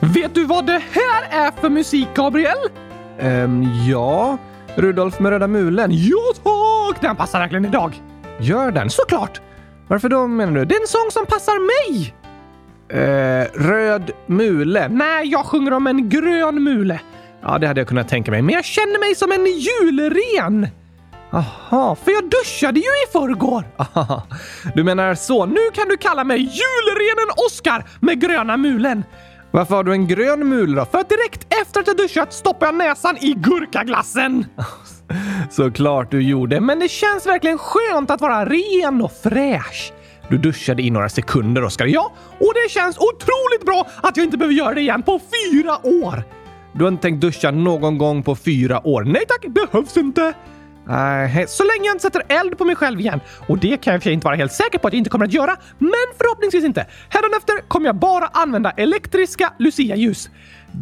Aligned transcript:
Vet 0.00 0.34
du 0.34 0.44
vad 0.44 0.66
det 0.66 0.82
här 0.92 1.46
är 1.46 1.50
för 1.60 1.68
musik, 1.68 2.08
Gabriel? 2.14 2.58
Ehm, 3.18 3.64
ja. 3.88 4.38
Rudolf 4.76 5.20
med 5.20 5.30
röda 5.30 5.46
mulen. 5.46 5.90
Ja 5.92 6.18
tack! 6.44 7.02
Den 7.02 7.16
passar 7.16 7.38
verkligen 7.38 7.64
idag. 7.64 8.02
Gör 8.40 8.70
den? 8.70 8.90
Såklart! 8.90 9.40
Varför 9.88 10.08
då 10.08 10.26
menar 10.26 10.52
du? 10.52 10.64
Det 10.64 10.74
är 10.74 10.80
en 10.80 10.86
sång 10.86 11.10
som 11.10 11.26
passar 11.26 11.58
mig! 11.58 12.14
Eh, 12.90 13.46
röd 13.54 14.10
mule. 14.26 14.88
Nej, 14.88 15.28
jag 15.28 15.44
sjunger 15.46 15.72
om 15.72 15.86
en 15.86 16.08
grön 16.08 16.62
mule. 16.64 17.00
Ja, 17.42 17.58
det 17.58 17.66
hade 17.66 17.80
jag 17.80 17.88
kunnat 17.88 18.08
tänka 18.08 18.30
mig. 18.30 18.42
Men 18.42 18.54
jag 18.54 18.64
känner 18.64 18.98
mig 19.00 19.14
som 19.14 19.32
en 19.32 19.46
julren! 19.46 20.68
Aha, 21.32 21.96
för 22.04 22.10
jag 22.10 22.24
duschade 22.30 22.80
ju 22.80 22.86
i 22.86 23.12
förrgår! 23.12 23.64
Aha, 23.76 24.22
du 24.74 24.84
menar 24.84 25.14
så. 25.14 25.46
Nu 25.46 25.60
kan 25.74 25.88
du 25.88 25.96
kalla 25.96 26.24
mig 26.24 26.38
julrenen 26.38 27.30
Oskar 27.46 27.84
med 28.00 28.20
gröna 28.20 28.56
mulen! 28.56 29.04
Varför 29.50 29.74
har 29.74 29.84
du 29.84 29.92
en 29.92 30.06
grön 30.06 30.48
mul 30.48 30.74
då? 30.74 30.84
För 30.84 30.98
att 30.98 31.08
direkt 31.08 31.54
efter 31.62 31.80
att 31.80 31.86
jag 31.86 31.96
duschat 31.96 32.32
stoppar 32.32 32.66
jag 32.66 32.74
näsan 32.74 33.16
i 33.20 33.34
gurkaglassen! 33.34 34.46
Såklart 35.50 36.10
du 36.10 36.22
gjorde, 36.22 36.60
men 36.60 36.78
det 36.78 36.88
känns 36.88 37.26
verkligen 37.26 37.58
skönt 37.58 38.10
att 38.10 38.20
vara 38.20 38.44
ren 38.44 39.02
och 39.02 39.12
fräsch. 39.12 39.92
Du 40.28 40.38
duschade 40.38 40.82
i 40.82 40.90
några 40.90 41.08
sekunder, 41.08 41.64
Oskar. 41.64 41.86
Ja, 41.86 42.12
och 42.40 42.52
det 42.54 42.70
känns 42.70 42.98
otroligt 42.98 43.66
bra 43.66 43.86
att 44.02 44.16
jag 44.16 44.24
inte 44.24 44.38
behöver 44.38 44.54
göra 44.54 44.74
det 44.74 44.80
igen 44.80 45.02
på 45.02 45.20
fyra 45.52 45.86
år! 45.86 46.24
Du 46.72 46.84
har 46.84 46.88
inte 46.88 47.02
tänkt 47.02 47.20
duscha 47.20 47.50
någon 47.50 47.98
gång 47.98 48.22
på 48.22 48.36
fyra 48.36 48.86
år? 48.86 49.02
Nej 49.02 49.24
tack, 49.28 49.46
behövs 49.52 49.96
inte! 49.96 50.34
Nej, 50.88 51.46
så 51.48 51.64
länge 51.64 51.86
jag 51.86 51.94
inte 51.94 52.02
sätter 52.02 52.22
eld 52.28 52.58
på 52.58 52.64
mig 52.64 52.76
själv 52.76 53.00
igen. 53.00 53.20
Och 53.48 53.58
det 53.58 53.76
kan 53.76 53.92
jag 53.92 54.02
för 54.02 54.04
sig 54.04 54.12
inte 54.12 54.24
vara 54.24 54.36
helt 54.36 54.52
säker 54.52 54.78
på 54.78 54.88
att 54.88 54.92
jag 54.92 54.98
inte 54.98 55.10
kommer 55.10 55.24
att 55.24 55.32
göra, 55.32 55.56
men 55.78 56.06
förhoppningsvis 56.18 56.64
inte. 56.64 56.86
Hädanefter 57.08 57.68
kommer 57.68 57.86
jag 57.86 57.96
bara 57.96 58.26
använda 58.26 58.70
elektriska 58.70 59.52
Lucia-ljus. 59.58 60.30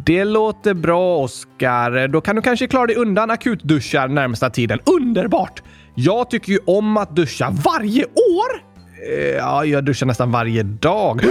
Det 0.05 0.25
låter 0.25 0.73
bra, 0.73 1.17
Oskar. 1.17 2.07
Då 2.07 2.21
kan 2.21 2.35
du 2.35 2.41
kanske 2.41 2.67
klara 2.67 2.87
dig 2.87 2.95
undan 2.95 3.31
akutduschar 3.31 4.07
närmsta 4.07 4.49
tiden. 4.49 4.79
Underbart! 4.85 5.63
Jag 5.95 6.29
tycker 6.29 6.51
ju 6.51 6.59
om 6.65 6.97
att 6.97 7.15
duscha 7.15 7.49
varje 7.63 8.05
år! 8.05 8.63
Eh, 9.09 9.35
ja, 9.35 9.65
jag 9.65 9.85
duschar 9.85 10.05
nästan 10.05 10.31
varje 10.31 10.63
dag. 10.63 11.21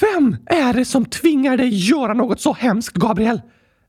Vem 0.00 0.36
är 0.46 0.72
det 0.72 0.84
som 0.84 1.04
tvingar 1.04 1.56
dig 1.56 1.68
göra 1.90 2.14
något 2.14 2.40
så 2.40 2.52
hemskt, 2.52 2.94
Gabriel? 2.96 3.40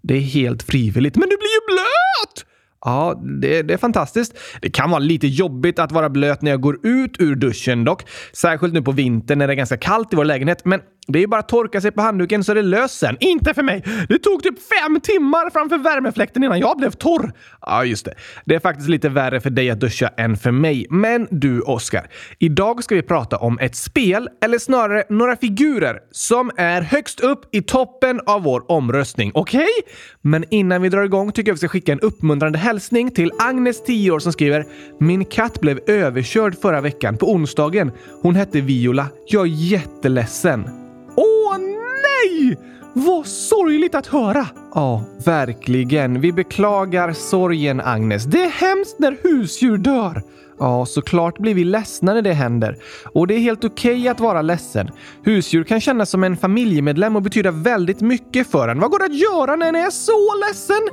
Det 0.02 0.14
är 0.14 0.22
helt 0.22 0.64
frivilligt. 0.64 1.16
Men 1.16 1.30
du 1.30 1.38
blir 1.38 1.50
ju 1.50 1.76
blöt! 1.76 2.45
Ja, 2.85 3.22
det, 3.41 3.61
det, 3.61 3.73
är 3.73 3.77
fantastiskt. 3.77 4.38
Det 4.61 4.69
kan 4.69 4.89
vara 4.89 4.99
lite 4.99 5.27
jobbigt 5.27 5.80
att 5.80 5.91
vara 5.91 6.09
blöt 6.09 6.41
när 6.41 6.52
jag 6.52 6.61
går 6.61 6.86
ut 6.86 7.16
ur 7.19 7.36
duschen 7.36 7.86
dock. 7.86 8.03
Särskilt 8.33 8.73
nu 8.73 8.81
på 8.81 8.91
vintern 8.91 9.38
när 9.38 9.47
det 9.47 9.53
är 9.53 9.55
ganska 9.55 9.77
kallt 9.77 10.13
i 10.13 10.16
vår 10.16 10.25
lägenhet. 10.25 10.66
Men 10.66 10.81
det 11.11 11.19
är 11.19 11.21
ju 11.21 11.27
bara 11.27 11.39
att 11.39 11.49
torka 11.49 11.81
sig 11.81 11.91
på 11.91 12.02
handduken 12.02 12.43
så 12.43 12.52
är 12.52 12.55
det 12.55 12.61
löst 12.61 12.99
sen. 12.99 13.17
Inte 13.19 13.53
för 13.53 13.63
mig! 13.63 13.83
Det 14.09 14.19
tog 14.19 14.43
typ 14.43 14.55
fem 14.59 14.99
timmar 15.02 15.49
framför 15.49 15.77
värmefläkten 15.77 16.43
innan 16.43 16.59
jag 16.59 16.77
blev 16.77 16.91
torr. 16.91 17.31
Ja, 17.61 17.85
just 17.85 18.05
det. 18.05 18.13
Det 18.45 18.55
är 18.55 18.59
faktiskt 18.59 18.89
lite 18.89 19.09
värre 19.09 19.41
för 19.41 19.49
dig 19.49 19.69
att 19.69 19.80
duscha 19.80 20.07
än 20.17 20.37
för 20.37 20.52
mig. 20.52 20.87
Men 20.89 21.27
du, 21.31 21.61
Oskar. 21.61 22.07
Idag 22.39 22.83
ska 22.83 22.95
vi 22.95 23.02
prata 23.02 23.37
om 23.37 23.59
ett 23.59 23.75
spel, 23.75 24.30
eller 24.43 24.57
snarare 24.57 25.03
några 25.09 25.35
figurer, 25.35 25.99
som 26.11 26.52
är 26.57 26.81
högst 26.81 27.19
upp 27.19 27.55
i 27.55 27.61
toppen 27.61 28.21
av 28.25 28.43
vår 28.43 28.71
omröstning. 28.71 29.31
Okej? 29.33 29.59
Okay? 29.59 29.93
Men 30.21 30.45
innan 30.49 30.81
vi 30.81 30.89
drar 30.89 31.03
igång 31.03 31.31
tycker 31.31 31.49
jag 31.49 31.53
vi 31.53 31.57
ska 31.57 31.67
skicka 31.67 31.91
en 31.91 31.99
uppmuntrande 31.99 32.57
hälsning 32.57 33.11
till 33.11 33.31
Agnes, 33.39 33.83
10 33.83 34.11
år, 34.11 34.19
som 34.19 34.33
skriver 34.33 34.65
“Min 34.99 35.25
katt 35.25 35.61
blev 35.61 35.80
överkörd 35.87 36.55
förra 36.61 36.81
veckan 36.81 37.17
på 37.17 37.31
onsdagen. 37.31 37.91
Hon 38.21 38.35
hette 38.35 38.61
Viola. 38.61 39.07
Jag 39.27 39.41
är 39.41 39.52
jätteledsen.” 39.52 40.89
Åh 41.20 41.58
nej! 41.58 42.58
Vad 42.94 43.28
sorgligt 43.28 43.95
att 43.95 44.08
höra! 44.08 44.48
Ja, 44.73 45.03
verkligen. 45.26 46.22
Vi 46.22 46.34
beklagar 46.34 47.14
sorgen, 47.14 47.81
Agnes. 47.81 48.26
Det 48.26 48.44
är 48.44 48.50
hemskt 48.50 49.00
när 49.00 49.17
husdjur 49.23 49.78
dör. 49.78 50.23
Ja, 50.60 50.86
såklart 50.86 51.38
blir 51.39 51.54
vi 51.54 51.64
ledsna 51.64 52.14
när 52.14 52.21
det 52.21 52.33
händer. 52.33 52.77
Och 53.14 53.27
det 53.27 53.33
är 53.33 53.39
helt 53.39 53.64
okej 53.64 53.99
okay 53.99 54.08
att 54.08 54.20
vara 54.20 54.42
ledsen. 54.42 54.89
Husdjur 55.23 55.64
kan 55.64 55.82
kännas 55.82 56.10
som 56.10 56.23
en 56.23 56.38
familjemedlem 56.38 57.16
och 57.16 57.22
betyda 57.22 57.52
väldigt 57.52 58.02
mycket 58.02 58.52
för 58.52 58.67
en. 58.67 58.80
Vad 58.80 58.92
går 58.92 58.99
det 58.99 59.05
att 59.05 59.20
göra 59.20 59.55
när 59.55 59.67
en 59.70 59.76
är 59.76 59.89
så 59.89 60.48
ledsen? 60.48 60.89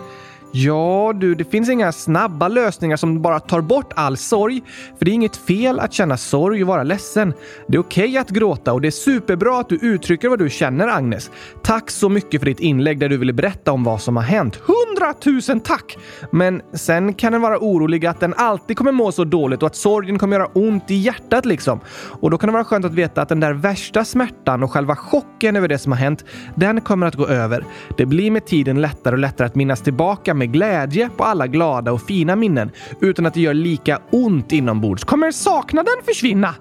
Ja, 0.53 1.12
du, 1.17 1.34
det 1.34 1.45
finns 1.45 1.69
inga 1.69 1.93
snabba 1.93 2.49
lösningar 2.49 2.97
som 2.97 3.23
bara 3.23 3.41
tar 3.41 3.61
bort 3.61 3.93
all 3.97 4.17
sorg. 4.17 4.62
För 4.99 5.05
det 5.05 5.11
är 5.11 5.15
inget 5.15 5.37
fel 5.37 5.81
att 5.81 5.93
känna 5.93 6.17
sorg 6.17 6.62
och 6.62 6.69
vara 6.69 6.83
ledsen. 6.83 7.34
Det 7.69 7.77
är 7.77 7.81
okej 7.81 8.05
okay 8.05 8.19
att 8.19 8.31
gråta 8.31 8.73
och 8.73 8.81
det 8.81 8.89
är 8.89 8.91
superbra 8.91 9.61
att 9.61 9.69
du 9.69 9.77
uttrycker 9.77 10.29
vad 10.29 10.39
du 10.39 10.51
känner, 10.51 10.89
Agnes. 10.89 11.31
Tack 11.62 11.91
så 11.91 12.09
mycket 12.09 12.41
för 12.41 12.47
ditt 12.47 12.61
inlägg 12.61 12.99
där 12.99 13.09
du 13.09 13.17
ville 13.17 13.33
berätta 13.33 13.73
om 13.73 13.85
vad 13.85 14.03
som 14.03 14.17
har 14.17 14.23
hänt. 14.23 14.56
Hundratusen 14.56 15.61
tack! 15.61 15.99
Men 16.31 16.62
sen 16.73 17.15
kan 17.15 17.33
den 17.33 17.43
vara 17.43 17.59
orolig 17.59 18.06
att 18.06 18.21
den 18.21 18.35
alltid 18.37 18.77
kommer 18.77 18.93
må 18.93 19.12
så 19.12 19.25
dåligt 19.25 19.62
och 19.62 19.67
att 19.67 19.77
sorgen 19.77 20.19
kommer 20.19 20.37
göra 20.37 20.49
ont 20.55 20.91
i 20.91 20.95
hjärtat 20.95 21.47
liksom. 21.47 21.81
Och 22.21 22.31
då 22.31 22.39
kan 22.39 22.49
det 22.49 22.53
vara 22.53 22.65
skönt 22.65 22.85
att 22.85 22.95
veta 22.95 23.23
att 23.23 23.29
den 23.29 23.41
där 23.41 23.53
värsta 23.53 24.05
smärtan 24.05 24.62
och 24.62 24.73
själva 24.73 24.97
chocken 24.97 25.56
över 25.56 25.69
det 25.69 25.79
som 25.79 25.93
har 25.93 25.99
hänt, 25.99 26.25
den 26.55 26.81
kommer 26.81 27.06
att 27.06 27.15
gå 27.15 27.27
över. 27.27 27.65
Det 27.97 28.06
blir 28.06 28.31
med 28.31 28.47
tiden 28.47 28.81
lättare 28.81 29.15
och 29.15 29.19
lättare 29.19 29.47
att 29.47 29.55
minnas 29.55 29.81
tillbaka 29.81 30.35
med 30.37 30.53
glädje 30.53 31.11
på 31.17 31.25
alla 31.25 31.47
glada 31.47 31.93
och 31.93 32.03
fina 32.03 32.37
minnen 32.37 32.71
utan 33.01 33.27
att 33.27 33.35
det 33.35 33.41
gör 33.41 33.55
lika 33.55 34.01
ont 34.11 34.53
inombords. 34.53 35.05
Kommer 35.05 35.31
saknaden 35.31 35.95
försvinna? 36.05 36.55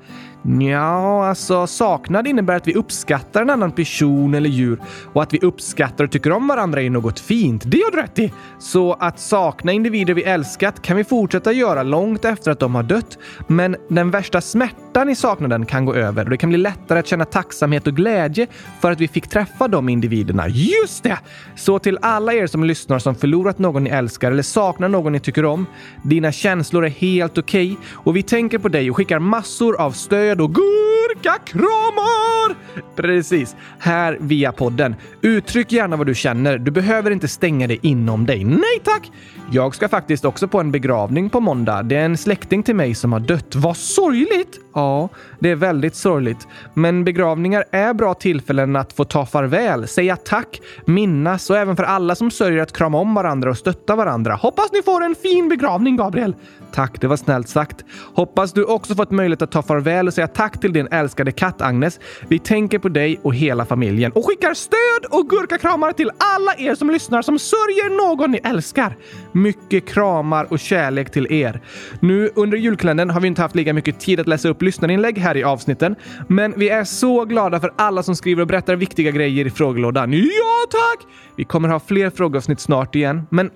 Ja, 0.47 1.27
alltså 1.27 1.67
saknad 1.67 2.27
innebär 2.27 2.55
att 2.55 2.67
vi 2.67 2.73
uppskattar 2.73 3.41
en 3.41 3.49
annan 3.49 3.71
person 3.71 4.33
eller 4.33 4.49
djur 4.49 4.79
och 5.13 5.23
att 5.23 5.33
vi 5.33 5.39
uppskattar 5.39 6.03
och 6.03 6.11
tycker 6.11 6.31
om 6.31 6.47
varandra 6.47 6.81
är 6.81 6.89
något 6.89 7.19
fint. 7.19 7.63
Det 7.65 7.77
har 7.77 7.91
du 7.91 7.97
rätt 7.97 8.19
i! 8.19 8.33
Så 8.59 8.93
att 8.93 9.19
sakna 9.19 9.71
individer 9.71 10.13
vi 10.13 10.23
älskat 10.23 10.81
kan 10.81 10.97
vi 10.97 11.03
fortsätta 11.03 11.51
göra 11.51 11.83
långt 11.83 12.25
efter 12.25 12.51
att 12.51 12.59
de 12.59 12.75
har 12.75 12.83
dött. 12.83 13.17
Men 13.47 13.75
den 13.89 14.11
värsta 14.11 14.41
smärtan 14.41 15.09
i 15.09 15.15
saknaden 15.15 15.65
kan 15.65 15.85
gå 15.85 15.93
över 15.93 16.23
och 16.23 16.29
det 16.29 16.37
kan 16.37 16.49
bli 16.49 16.57
lättare 16.57 16.99
att 16.99 17.07
känna 17.07 17.25
tacksamhet 17.25 17.87
och 17.87 17.95
glädje 17.95 18.47
för 18.81 18.91
att 18.91 18.99
vi 18.99 19.07
fick 19.07 19.27
träffa 19.27 19.67
de 19.67 19.89
individerna. 19.89 20.47
Just 20.47 21.03
det! 21.03 21.19
Så 21.55 21.79
till 21.79 21.97
alla 22.01 22.33
er 22.33 22.47
som 22.47 22.63
lyssnar 22.63 22.99
som 22.99 23.15
förlorat 23.15 23.59
någon 23.59 23.83
ni 23.83 23.89
älskar 23.89 24.31
eller 24.31 24.43
saknar 24.43 24.89
någon 24.89 25.11
ni 25.11 25.19
tycker 25.19 25.45
om. 25.45 25.65
Dina 26.03 26.31
känslor 26.31 26.85
är 26.85 26.89
helt 26.89 27.37
okej 27.37 27.71
okay, 27.71 27.85
och 27.93 28.15
vi 28.15 28.23
tänker 28.23 28.57
på 28.57 28.67
dig 28.67 28.89
och 28.89 28.97
skickar 28.97 29.19
massor 29.19 29.81
av 29.81 29.91
stöd 29.91 30.34
med 30.37 31.14
starka 31.19 31.39
kramar! 31.45 32.55
Precis, 32.95 33.55
här 33.79 34.17
via 34.21 34.51
podden. 34.51 34.95
Uttryck 35.21 35.71
gärna 35.71 35.95
vad 35.95 36.07
du 36.07 36.15
känner. 36.15 36.57
Du 36.57 36.71
behöver 36.71 37.11
inte 37.11 37.27
stänga 37.27 37.67
det 37.67 37.85
inom 37.85 38.25
dig. 38.25 38.43
Nej 38.43 38.79
tack! 38.83 39.11
Jag 39.51 39.75
ska 39.75 39.89
faktiskt 39.89 40.25
också 40.25 40.47
på 40.47 40.59
en 40.59 40.71
begravning 40.71 41.29
på 41.29 41.39
måndag. 41.39 41.83
Det 41.83 41.95
är 41.95 42.05
en 42.05 42.17
släkting 42.17 42.63
till 42.63 42.75
mig 42.75 42.95
som 42.95 43.13
har 43.13 43.19
dött. 43.19 43.55
Vad 43.55 43.77
sorgligt! 43.77 44.59
Ja, 44.73 45.09
det 45.39 45.49
är 45.49 45.55
väldigt 45.55 45.95
sorgligt. 45.95 46.47
Men 46.73 47.03
begravningar 47.03 47.65
är 47.71 47.93
bra 47.93 48.13
tillfällen 48.13 48.75
att 48.75 48.93
få 48.93 49.03
ta 49.03 49.25
farväl, 49.25 49.87
säga 49.87 50.15
tack, 50.15 50.61
minnas 50.85 51.49
och 51.49 51.57
även 51.57 51.75
för 51.75 51.83
alla 51.83 52.15
som 52.15 52.31
sörjer 52.31 52.63
att 52.63 52.77
krama 52.77 52.97
om 52.97 53.13
varandra 53.13 53.49
och 53.49 53.57
stötta 53.57 53.95
varandra. 53.95 54.35
Hoppas 54.35 54.71
ni 54.73 54.81
får 54.81 55.03
en 55.03 55.15
fin 55.15 55.49
begravning, 55.49 55.97
Gabriel! 55.97 56.35
Tack, 56.73 57.01
det 57.01 57.07
var 57.07 57.17
snällt 57.17 57.49
sagt. 57.49 57.85
Hoppas 58.15 58.53
du 58.53 58.63
också 58.63 58.95
fått 58.95 59.11
möjlighet 59.11 59.41
att 59.41 59.51
ta 59.51 59.61
farväl 59.61 60.07
och 60.07 60.13
säga 60.13 60.27
tack 60.27 60.59
till 60.59 60.73
din 60.73 60.87
älskade 61.05 61.31
katt 61.31 61.61
Agnes. 61.61 61.99
Vi 62.27 62.39
tänker 62.39 62.79
på 62.79 62.89
dig 62.89 63.19
och 63.23 63.35
hela 63.35 63.65
familjen 63.65 64.11
och 64.11 64.25
skickar 64.25 64.53
stöd 64.53 65.05
och 65.11 65.29
gurkakramar 65.29 65.91
till 65.91 66.11
alla 66.17 66.55
er 66.57 66.75
som 66.75 66.89
lyssnar 66.89 67.21
som 67.21 67.39
sörjer 67.39 67.97
någon 67.97 68.31
ni 68.31 68.39
älskar. 68.43 68.97
Mycket 69.31 69.87
kramar 69.87 70.47
och 70.49 70.59
kärlek 70.59 71.11
till 71.11 71.31
er. 71.31 71.61
Nu 71.99 72.29
under 72.35 72.57
julkalendern 72.57 73.09
har 73.09 73.21
vi 73.21 73.27
inte 73.27 73.41
haft 73.41 73.55
lika 73.55 73.73
mycket 73.73 73.99
tid 73.99 74.19
att 74.19 74.27
läsa 74.27 74.49
upp 74.49 74.61
lyssnarinlägg 74.61 75.17
här 75.17 75.37
i 75.37 75.43
avsnitten, 75.43 75.95
men 76.27 76.53
vi 76.57 76.69
är 76.69 76.83
så 76.83 77.25
glada 77.25 77.59
för 77.59 77.73
alla 77.77 78.03
som 78.03 78.15
skriver 78.15 78.41
och 78.41 78.47
berättar 78.47 78.75
viktiga 78.75 79.11
grejer 79.11 79.47
i 79.47 79.49
frågelådan. 79.49 80.13
Ja, 80.13 80.65
tack! 80.71 81.07
Vi 81.35 81.43
kommer 81.43 81.69
ha 81.69 81.79
fler 81.79 82.09
frågeavsnitt 82.09 82.59
snart 82.59 82.95
igen, 82.95 83.27
men 83.29 83.49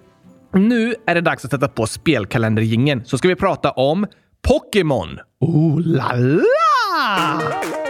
nu 0.54 0.96
är 1.06 1.16
det 1.16 1.22
dags 1.22 1.46
att 1.46 1.52
sätta 1.52 1.68
på 1.68 1.88
spelkalendergingen 1.88 3.06
så 3.06 3.18
ska 3.18 3.28
vi 3.28 3.36
prata 3.36 3.72
om 3.72 4.08
Pokémon. 4.42 5.20
Oh 5.40 5.82
la 5.82 6.14
la! 6.16 6.69
Äntligen 6.92 7.89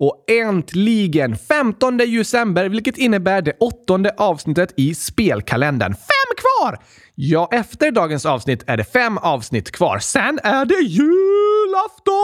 Och 0.00 0.24
äntligen 0.30 1.36
15 1.36 1.96
december, 1.96 2.68
vilket 2.68 2.98
innebär 2.98 3.42
det 3.42 3.56
åttonde 3.60 4.14
avsnittet 4.16 4.74
i 4.76 4.94
spelkalendern. 4.94 5.94
Fem 5.94 6.36
kvar! 6.36 6.78
Ja, 7.14 7.48
efter 7.52 7.90
dagens 7.90 8.26
avsnitt 8.26 8.64
är 8.66 8.76
det 8.76 8.84
fem 8.84 9.18
avsnitt 9.18 9.70
kvar. 9.70 9.98
Sen 9.98 10.38
är 10.42 10.64
det 10.64 10.80
julafton! 10.80 12.18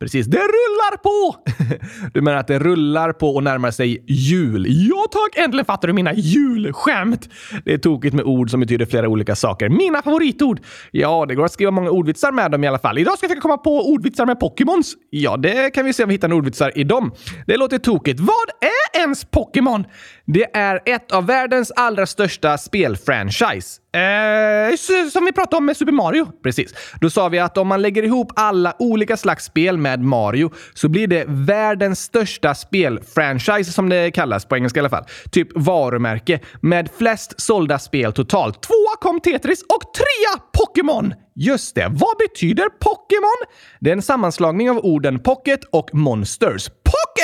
Precis, 0.00 0.26
det 0.26 0.38
rullar 0.38 0.96
på! 0.96 1.36
Du 2.14 2.20
menar 2.20 2.38
att 2.38 2.46
det 2.46 2.58
rullar 2.58 3.12
på 3.12 3.34
och 3.34 3.42
närmar 3.42 3.70
sig 3.70 4.04
jul? 4.06 4.66
Ja 4.68 5.06
tack, 5.10 5.44
äntligen 5.44 5.64
fattar 5.64 5.88
du 5.88 5.94
mina 5.94 6.14
julskämt! 6.14 7.28
Det 7.64 7.72
är 7.72 7.78
tokigt 7.78 8.14
med 8.14 8.24
ord 8.24 8.50
som 8.50 8.60
betyder 8.60 8.86
flera 8.86 9.08
olika 9.08 9.36
saker. 9.36 9.68
Mina 9.68 10.02
favoritord? 10.02 10.60
Ja, 10.90 11.26
det 11.28 11.34
går 11.34 11.44
att 11.44 11.52
skriva 11.52 11.70
många 11.70 11.90
ordvitsar 11.90 12.32
med 12.32 12.50
dem 12.50 12.64
i 12.64 12.68
alla 12.68 12.78
fall. 12.78 12.98
Idag 12.98 13.18
ska 13.18 13.24
jag 13.24 13.30
försöka 13.30 13.40
komma 13.40 13.56
på 13.56 13.90
ordvitsar 13.92 14.26
med 14.26 14.40
Pokémons. 14.40 14.94
Ja, 15.10 15.36
det 15.36 15.70
kan 15.70 15.84
vi 15.84 15.92
se 15.92 16.02
om 16.02 16.08
vi 16.08 16.14
hittar 16.14 16.28
några 16.28 16.38
ordvitsar 16.38 16.78
i 16.78 16.84
dem. 16.84 17.12
Det 17.46 17.56
låter 17.56 17.78
tokigt. 17.78 18.20
Vad 18.20 18.48
är 18.60 19.00
ens 19.00 19.24
Pokémon? 19.24 19.84
Det 20.26 20.56
är 20.56 20.80
ett 20.84 21.12
av 21.12 21.26
världens 21.26 21.70
allra 21.70 22.06
största 22.06 22.58
spelfranchise. 22.58 23.80
Eh, 23.94 24.76
som 25.12 25.24
vi 25.24 25.32
pratade 25.32 25.56
om 25.56 25.66
med 25.66 25.76
Super 25.76 25.92
Mario. 25.92 26.26
Precis. 26.42 26.74
Då 27.00 27.10
sa 27.10 27.28
vi 27.28 27.38
att 27.38 27.58
om 27.58 27.68
man 27.68 27.82
lägger 27.82 28.02
ihop 28.02 28.32
alla 28.36 28.74
olika 28.78 29.16
slags 29.16 29.44
spel 29.44 29.78
med 29.84 30.00
Mario 30.00 30.50
så 30.74 30.88
blir 30.88 31.06
det 31.06 31.24
världens 31.28 32.00
största 32.00 32.54
spelfranchise 32.54 33.72
som 33.72 33.88
det 33.88 34.10
kallas 34.10 34.44
på 34.44 34.56
engelska 34.56 34.78
i 34.78 34.80
alla 34.80 34.90
fall. 34.90 35.04
Typ 35.30 35.48
varumärke 35.54 36.40
med 36.60 36.88
flest 36.98 37.40
sålda 37.40 37.78
spel 37.78 38.12
totalt. 38.12 38.62
Tvåa 38.62 38.96
kom 39.00 39.20
Tetris 39.20 39.62
och 39.62 39.94
trea 39.94 40.42
Pokémon! 40.58 41.14
Just 41.36 41.74
det. 41.74 41.88
Vad 41.90 42.16
betyder 42.18 42.68
Pokémon? 42.68 43.54
Det 43.80 43.90
är 43.90 43.92
en 43.92 44.02
sammanslagning 44.02 44.70
av 44.70 44.78
orden 44.78 45.18
pocket 45.18 45.60
och 45.72 45.94
monsters. 45.94 46.70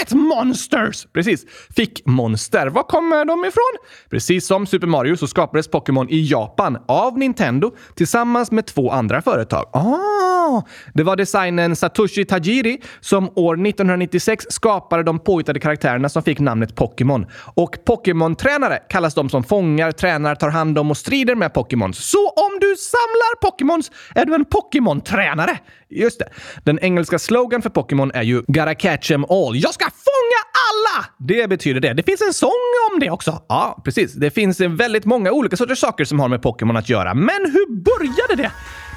Pocket 0.01 0.13
Monsters! 0.13 1.07
Precis. 1.13 1.47
Fick 1.77 2.07
monster. 2.07 2.67
Var 2.67 2.83
kommer 2.83 3.25
de 3.25 3.45
ifrån? 3.45 3.77
Precis 4.11 4.47
som 4.47 4.67
Super 4.67 4.87
Mario 4.87 5.17
så 5.17 5.27
skapades 5.27 5.69
Pokémon 5.69 6.11
i 6.11 6.27
Japan 6.31 6.79
av 6.89 7.19
Nintendo 7.19 7.71
tillsammans 7.95 8.51
med 8.51 8.67
två 8.67 8.91
andra 8.91 9.23
företag. 9.23 9.71
Ah, 9.73 10.63
det 10.95 11.03
var 11.03 11.17
designen 11.17 11.77
Satoshi 11.77 12.25
Tajiri 12.25 12.81
som 13.01 13.31
år 13.35 13.55
1996 13.55 14.47
skapade 14.49 15.03
de 15.03 15.19
påhittade 15.19 15.61
karaktärerna 15.61 16.09
som 16.09 16.23
fick 16.23 16.39
namnet 16.39 16.75
Pokémon. 16.75 17.27
Och 17.55 17.79
Pokémon-tränare 17.87 18.79
kallas 18.89 19.15
de 19.15 19.29
som 19.29 19.45
fångar, 19.45 19.93
tränar, 19.93 20.35
tar 20.35 20.49
hand 20.51 20.79
om 20.79 20.91
och 20.91 20.97
strider 20.97 21.35
med 21.35 21.55
Pokémons. 21.55 21.99
Så 21.99 22.29
om 22.29 22.59
du 22.61 22.77
samlar 22.77 23.51
Pokémons 23.51 23.91
är 24.15 24.25
du 24.25 24.35
en 24.35 24.45
Pokémon-tränare. 24.45 25.59
Just 25.91 26.19
det. 26.19 26.29
Den 26.65 26.79
engelska 26.79 27.19
slogan 27.19 27.63
för 27.63 27.71
Pokémon 27.71 28.11
är 28.15 28.23
ju 28.23 28.43
“Gotta 28.47 28.75
catch 28.75 29.11
'em 29.11 29.25
all”. 29.25 29.57
Jag 29.57 29.75
ska 29.75 29.90
fånga 29.91 30.41
alla! 30.69 31.07
Det 31.19 31.49
betyder 31.49 31.81
det. 31.81 31.93
Det 31.93 32.03
finns 32.03 32.21
en 32.21 32.33
sång 32.33 32.51
om 32.93 33.01
det 33.01 33.11
också. 33.11 33.43
Ja, 33.49 33.81
precis. 33.85 34.13
Det 34.13 34.31
finns 34.31 34.61
eh, 34.61 34.71
väldigt 34.71 35.05
många 35.05 35.33
olika 35.33 35.57
sorters 35.57 35.79
saker 35.79 36.05
som 36.05 36.21
har 36.21 36.29
med 36.29 36.43
Pokémon 36.43 36.77
att 36.77 36.89
göra. 36.89 37.15
Men 37.15 37.41
hur 37.53 37.77
började 37.83 38.43
det? 38.43 38.51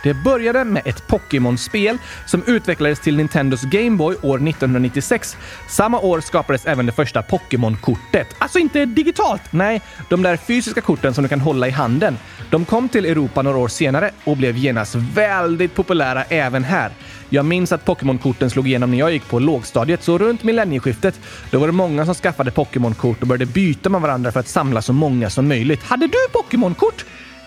Det 0.03 0.13
började 0.13 0.63
med 0.63 0.81
ett 0.85 1.07
Pokémon-spel 1.07 1.97
som 2.25 2.43
utvecklades 2.47 2.99
till 2.99 3.15
Nintendos 3.15 3.61
Gameboy 3.61 4.15
år 4.21 4.47
1996. 4.47 5.37
Samma 5.69 5.99
år 5.99 6.21
skapades 6.21 6.65
även 6.65 6.85
det 6.85 6.91
första 6.91 7.21
Pokémon-kortet. 7.21 8.27
Alltså 8.37 8.59
inte 8.59 8.85
digitalt! 8.85 9.41
Nej, 9.51 9.81
de 10.09 10.21
där 10.21 10.37
fysiska 10.37 10.81
korten 10.81 11.13
som 11.13 11.23
du 11.23 11.29
kan 11.29 11.39
hålla 11.39 11.67
i 11.67 11.71
handen. 11.71 12.17
De 12.49 12.65
kom 12.65 12.89
till 12.89 13.05
Europa 13.05 13.41
några 13.41 13.57
år 13.57 13.67
senare 13.67 14.11
och 14.23 14.37
blev 14.37 14.57
genast 14.57 14.95
väldigt 14.95 15.75
populära 15.75 16.23
även 16.23 16.63
här. 16.63 16.91
Jag 17.33 17.45
minns 17.45 17.71
att 17.71 17.85
Pokémon-korten 17.85 18.49
slog 18.49 18.67
igenom 18.67 18.91
när 18.91 18.97
jag 18.97 19.11
gick 19.11 19.27
på 19.29 19.39
lågstadiet, 19.39 20.03
så 20.03 20.17
runt 20.17 20.43
millennieskiftet 20.43 21.19
då 21.51 21.59
var 21.59 21.67
det 21.67 21.73
många 21.73 22.05
som 22.05 22.15
skaffade 22.15 22.51
Pokémon-kort 22.51 23.21
och 23.21 23.27
började 23.27 23.45
byta 23.45 23.89
med 23.89 24.01
varandra 24.01 24.31
för 24.31 24.39
att 24.39 24.47
samla 24.47 24.81
så 24.81 24.93
många 24.93 25.29
som 25.29 25.47
möjligt. 25.47 25.83
Hade 25.83 26.07
du 26.07 26.17
Pokémon-kort? 26.31 27.05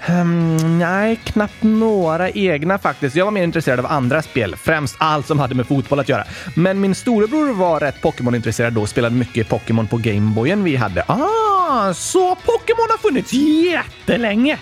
Um, 0.08 0.78
nej, 0.78 1.16
knappt 1.24 1.62
några 1.62 2.30
egna 2.30 2.78
faktiskt. 2.78 3.16
Jag 3.16 3.24
var 3.24 3.32
mer 3.32 3.42
intresserad 3.42 3.78
av 3.78 3.86
andra 3.86 4.22
spel, 4.22 4.56
främst 4.56 4.96
allt 4.98 5.26
som 5.26 5.38
hade 5.38 5.54
med 5.54 5.66
fotboll 5.66 6.00
att 6.00 6.08
göra. 6.08 6.24
Men 6.54 6.80
min 6.80 6.94
storebror 6.94 7.54
var 7.54 7.80
rätt 7.80 8.02
Pokémon-intresserad 8.02 8.72
då 8.72 8.82
och 8.82 8.88
spelade 8.88 9.14
mycket 9.14 9.48
Pokémon 9.48 9.86
på 9.86 9.96
Gameboyen 9.96 10.64
vi 10.64 10.76
hade. 10.76 11.04
Ah, 11.06 11.94
så 11.94 12.34
Pokémon 12.34 12.86
har 12.90 12.98
funnits 12.98 13.32
jättelänge! 13.32 14.58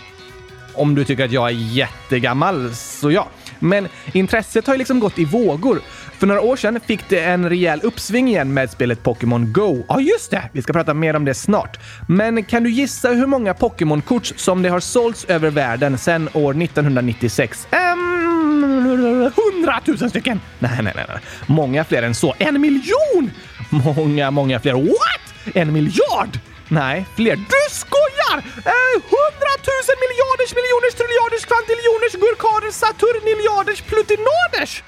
Om 0.74 0.94
du 0.94 1.04
tycker 1.04 1.24
att 1.24 1.32
jag 1.32 1.46
är 1.48 1.54
jättegammal, 1.54 2.74
så 2.74 3.10
ja. 3.10 3.28
Men 3.58 3.88
intresset 4.12 4.66
har 4.66 4.74
ju 4.74 4.78
liksom 4.78 5.00
gått 5.00 5.18
i 5.18 5.24
vågor. 5.24 5.80
För 6.18 6.26
några 6.26 6.40
år 6.40 6.56
sedan 6.56 6.80
fick 6.86 7.08
det 7.08 7.20
en 7.20 7.48
rejäl 7.48 7.80
uppsving 7.82 8.28
igen 8.28 8.54
med 8.54 8.70
spelet 8.70 9.02
Pokémon 9.02 9.52
Go. 9.52 9.84
Ja, 9.88 10.00
just 10.00 10.30
det! 10.30 10.42
Vi 10.52 10.62
ska 10.62 10.72
prata 10.72 10.94
mer 10.94 11.16
om 11.16 11.24
det 11.24 11.34
snart. 11.34 11.78
Men 12.08 12.44
kan 12.44 12.64
du 12.64 12.70
gissa 12.70 13.08
hur 13.08 13.26
många 13.26 13.54
Pokémon-kort 13.54 14.32
som 14.36 14.62
det 14.62 14.68
har 14.68 14.80
sålts 14.80 15.24
över 15.24 15.50
världen 15.50 15.98
sedan 15.98 16.28
år 16.32 16.62
1996? 16.62 17.68
Um, 17.72 18.14
100 19.54 19.80
000 19.86 20.10
stycken! 20.10 20.40
Nej, 20.58 20.82
nej, 20.82 20.92
nej, 20.96 21.04
nej. 21.08 21.18
Många 21.46 21.84
fler 21.84 22.02
än 22.02 22.14
så. 22.14 22.34
En 22.38 22.60
miljon! 22.60 23.30
Många, 23.70 24.30
många 24.30 24.60
fler. 24.60 24.72
What? 24.72 25.54
En 25.54 25.72
miljard? 25.72 26.38
Nej, 26.68 27.06
fler. 27.16 27.36
Du 27.36 27.62
skojar! 27.70 28.38
Eh, 28.56 29.02
miljoner! 30.04 30.23
Miljarders 30.52 30.60
miljoners 30.60 30.94
triljarders 30.94 31.44
kvantiljoners 31.50 32.14
gurkaders 32.22 32.74
saturniljarders, 32.74 33.82
plutinoders! 33.82 34.82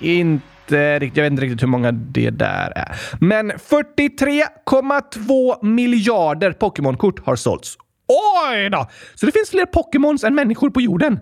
Inte 0.00 0.98
riktigt. 0.98 1.16
Jag 1.16 1.24
vet 1.24 1.30
inte 1.30 1.42
riktigt 1.42 1.62
hur 1.62 1.68
många 1.68 1.92
det 1.92 2.30
där 2.30 2.72
är. 2.76 2.96
Men 3.20 3.52
43,2 3.52 5.64
miljarder 5.64 6.52
Pokémon-kort 6.52 7.26
har 7.26 7.36
sålts. 7.36 7.76
Oj 8.08 8.70
då! 8.70 8.86
Så 9.14 9.26
det 9.26 9.32
finns 9.32 9.50
fler 9.50 9.66
Pokémons 9.66 10.24
än 10.24 10.34
människor 10.34 10.70
på 10.70 10.80
jorden. 10.80 11.20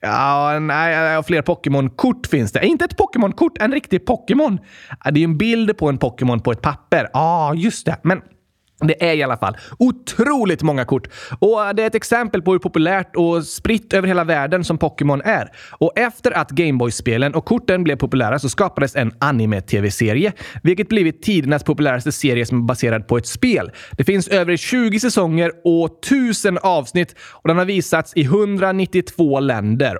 Ja, 0.00 0.58
nej, 0.58 1.22
fler 1.22 1.42
Pokémon-kort 1.42 2.26
finns 2.26 2.52
det. 2.52 2.66
Inte 2.66 2.84
ett 2.84 2.96
Pokémon-kort, 2.96 3.58
en 3.58 3.72
riktig 3.72 4.06
Pokémon. 4.06 4.58
Det 5.12 5.20
är 5.20 5.24
en 5.24 5.38
bild 5.38 5.78
på 5.78 5.88
en 5.88 5.98
Pokémon 5.98 6.40
på 6.40 6.52
ett 6.52 6.62
papper. 6.62 7.10
Ja, 7.12 7.20
ah, 7.20 7.54
just 7.54 7.86
det. 7.86 7.96
Men 8.02 8.22
det 8.80 9.04
är 9.04 9.14
i 9.14 9.22
alla 9.22 9.36
fall 9.36 9.56
otroligt 9.78 10.62
många 10.62 10.84
kort 10.84 11.08
och 11.38 11.66
äh, 11.66 11.74
det 11.74 11.82
är 11.82 11.86
ett 11.86 11.94
exempel 11.94 12.42
på 12.42 12.52
hur 12.52 12.58
populärt 12.58 13.16
och 13.16 13.44
spritt 13.44 13.92
över 13.92 14.08
hela 14.08 14.24
världen 14.24 14.64
som 14.64 14.78
Pokémon 14.78 15.22
är. 15.24 15.48
Och 15.70 15.98
efter 15.98 16.30
att 16.30 16.50
Gameboy-spelen 16.50 17.34
och 17.34 17.44
korten 17.44 17.84
blev 17.84 17.96
populära 17.96 18.38
så 18.38 18.48
skapades 18.48 18.96
en 18.96 19.12
anime-tv-serie, 19.18 20.32
vilket 20.62 20.88
blivit 20.88 21.22
tidernas 21.22 21.64
populäraste 21.64 22.12
serie 22.12 22.46
som 22.46 22.58
är 22.58 22.62
baserad 22.62 23.08
på 23.08 23.16
ett 23.16 23.26
spel. 23.26 23.70
Det 23.92 24.04
finns 24.04 24.28
över 24.28 24.56
20 24.56 25.00
säsonger 25.00 25.52
och 25.64 25.98
1000 26.04 26.58
avsnitt 26.58 27.14
och 27.30 27.48
den 27.48 27.58
har 27.58 27.64
visats 27.64 28.12
i 28.16 28.22
192 28.22 29.40
länder. 29.40 29.98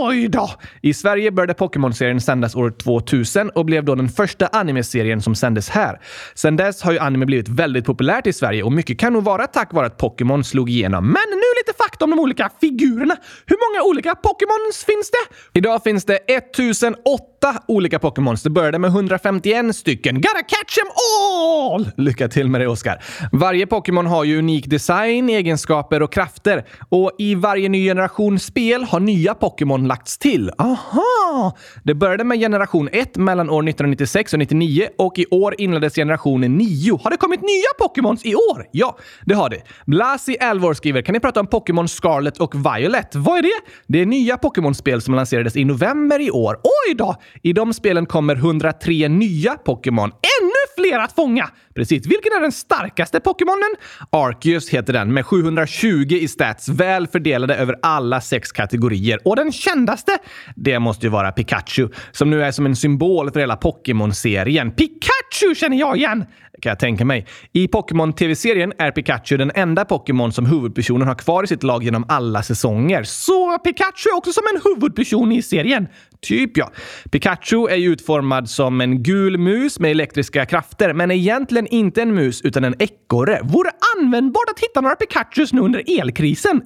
Oj 0.00 0.28
då! 0.28 0.50
I 0.80 0.94
Sverige 0.94 1.30
började 1.30 1.54
Pokémon-serien 1.54 2.20
sändas 2.20 2.54
år 2.54 2.70
2000 2.70 3.50
och 3.50 3.64
blev 3.64 3.84
då 3.84 3.94
den 3.94 4.08
första 4.08 4.46
anime-serien 4.46 5.22
som 5.22 5.34
sändes 5.34 5.68
här. 5.68 6.00
Sedan 6.34 6.56
dess 6.56 6.82
har 6.82 6.92
ju 6.92 6.98
anime 6.98 7.26
blivit 7.26 7.48
väldigt 7.48 7.84
populärt 8.12 8.26
i 8.26 8.32
Sverige 8.32 8.62
och 8.62 8.72
mycket 8.72 8.98
kan 8.98 9.12
nog 9.12 9.24
vara 9.24 9.46
tack 9.46 9.72
vare 9.72 9.86
att 9.86 9.98
Pokémon 9.98 10.44
slog 10.44 10.70
igenom. 10.70 11.04
Men 11.04 11.22
nu 11.30 11.36
lite 11.36 11.78
fakta 11.78 12.04
om 12.04 12.10
de 12.10 12.20
olika 12.20 12.50
figurerna. 12.60 13.16
Hur 13.46 13.56
många 13.56 13.88
olika 13.90 14.14
Pokémons 14.14 14.84
finns 14.84 15.10
det? 15.10 15.58
Idag 15.58 15.82
finns 15.82 16.04
det 16.04 16.16
1008 16.16 17.31
olika 17.66 17.98
Pokémons. 17.98 18.42
Det 18.42 18.50
började 18.50 18.78
med 18.78 18.88
151 18.88 19.76
stycken. 19.76 20.14
Gotta 20.14 20.42
catch 20.42 20.74
them 20.74 20.86
all! 21.20 21.90
Lycka 21.96 22.28
till 22.28 22.48
med 22.48 22.60
det, 22.60 22.66
Oskar. 22.66 23.02
Varje 23.32 23.66
Pokémon 23.66 24.06
har 24.06 24.24
ju 24.24 24.38
unik 24.38 24.66
design, 24.66 25.28
egenskaper 25.28 26.02
och 26.02 26.12
krafter. 26.12 26.64
Och 26.88 27.10
i 27.18 27.34
varje 27.34 27.68
ny 27.68 27.84
generation 27.84 28.38
spel 28.38 28.84
har 28.84 29.00
nya 29.00 29.34
Pokémon 29.34 29.86
lagts 29.88 30.18
till. 30.18 30.50
Aha! 30.58 31.56
Det 31.84 31.94
började 31.94 32.24
med 32.24 32.38
generation 32.38 32.88
1 32.92 33.16
mellan 33.16 33.50
år 33.50 33.62
1996 33.68 34.32
och 34.32 34.38
99 34.38 34.88
och 34.98 35.18
i 35.18 35.26
år 35.30 35.54
inleddes 35.58 35.94
generation 35.94 36.40
9. 36.40 36.98
Har 37.02 37.10
det 37.10 37.16
kommit 37.16 37.40
nya 37.40 37.68
Pokémons 37.78 38.24
i 38.24 38.34
år? 38.34 38.66
Ja, 38.70 38.96
det 39.24 39.34
har 39.34 39.50
det. 39.50 39.62
Blasi 39.86 40.36
Alvor 40.40 40.74
skriver, 40.74 41.02
kan 41.02 41.12
ni 41.12 41.20
prata 41.20 41.40
om 41.40 41.46
Pokémon 41.46 41.88
Scarlet 41.88 42.38
och 42.38 42.54
Violet? 42.54 43.14
Vad 43.14 43.38
är 43.38 43.42
det? 43.42 43.60
Det 43.86 44.00
är 44.00 44.06
nya 44.06 44.36
Pokémon-spel 44.36 45.02
som 45.02 45.14
lanserades 45.14 45.56
i 45.56 45.64
november 45.64 46.20
i 46.20 46.30
år. 46.30 46.60
Oj 46.64 46.94
då! 46.94 47.16
I 47.42 47.52
de 47.52 47.74
spelen 47.74 48.06
kommer 48.06 48.36
103 48.36 49.08
nya 49.08 49.54
Pokémon. 49.54 50.10
Ännu 50.10 50.86
fler 50.88 50.98
att 50.98 51.12
fånga! 51.12 51.50
Precis. 51.74 52.06
Vilken 52.06 52.32
är 52.32 52.40
den 52.40 52.52
starkaste 52.52 53.18
Pokémonen? 53.18 53.74
Arceus 54.10 54.68
heter 54.68 54.92
den 54.92 55.12
med 55.12 55.26
720 55.26 56.06
i 56.10 56.28
stats, 56.28 56.68
väl 56.68 57.06
fördelade 57.06 57.56
över 57.56 57.76
alla 57.82 58.20
sex 58.20 58.52
kategorier. 58.52 59.18
Och 59.24 59.36
den 59.36 59.52
kändaste? 59.52 60.18
Det 60.56 60.78
måste 60.78 61.06
ju 61.06 61.10
vara 61.10 61.32
Pikachu, 61.32 61.88
som 62.12 62.30
nu 62.30 62.42
är 62.42 62.50
som 62.50 62.66
en 62.66 62.76
symbol 62.76 63.30
för 63.30 63.40
hela 63.40 63.56
Pokémon-serien. 63.56 64.70
Pikachu 64.70 65.54
känner 65.54 65.76
jag 65.76 65.96
igen! 65.96 66.24
Kan 66.62 66.70
jag 66.70 66.78
tänka 66.78 67.04
mig. 67.04 67.26
I 67.52 67.68
Pokémon-tv-serien 67.68 68.72
är 68.78 68.90
Pikachu 68.90 69.36
den 69.36 69.52
enda 69.54 69.84
Pokémon 69.84 70.32
som 70.32 70.46
huvudpersonen 70.46 71.08
har 71.08 71.14
kvar 71.14 71.44
i 71.44 71.46
sitt 71.46 71.62
lag 71.62 71.82
genom 71.82 72.04
alla 72.08 72.42
säsonger. 72.42 73.02
Så 73.02 73.58
Pikachu 73.58 74.08
är 74.12 74.16
också 74.16 74.32
som 74.32 74.42
en 74.54 74.60
huvudperson 74.64 75.32
i 75.32 75.42
serien? 75.42 75.88
Typ 76.20 76.56
ja. 76.56 76.70
Pikachu 77.10 77.66
är 77.68 77.76
ju 77.76 77.92
utformad 77.92 78.50
som 78.50 78.80
en 78.80 79.02
gul 79.02 79.38
mus 79.38 79.80
med 79.80 79.90
elektriska 79.90 80.46
krafter, 80.46 80.92
men 80.92 81.10
egentligen 81.10 81.66
inte 81.66 82.02
en 82.02 82.14
mus 82.14 82.42
utan 82.42 82.64
en 82.64 82.74
ekorre. 82.78 83.40
Vore 83.42 83.70
användbart 83.98 84.50
att 84.50 84.60
hitta 84.60 84.80
några 84.80 84.96
Pikachus 84.96 85.52
nu 85.52 85.60
under 85.60 86.00
elkrisen. 86.00 86.62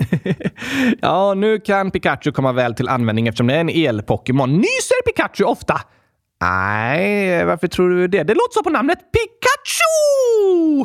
ja, 1.01 1.35
nu 1.35 1.59
kan 1.59 1.91
Pikachu 1.91 2.33
komma 2.33 2.53
väl 2.53 2.75
till 2.75 2.89
användning 2.89 3.29
eftersom 3.29 3.47
det 3.47 3.55
är 3.55 3.61
en 3.61 3.71
el-Pokémon. 3.71 4.53
Nyser 4.53 5.03
Pikachu 5.07 5.45
ofta? 5.45 5.81
Nej, 6.41 7.45
varför 7.45 7.67
tror 7.67 7.91
du 7.91 8.09
det? 8.09 8.23
Det 8.23 8.35
låter 8.35 8.53
så 8.55 8.63
på 8.63 8.71
namnet 8.71 8.99
Pikachu! 9.13 10.85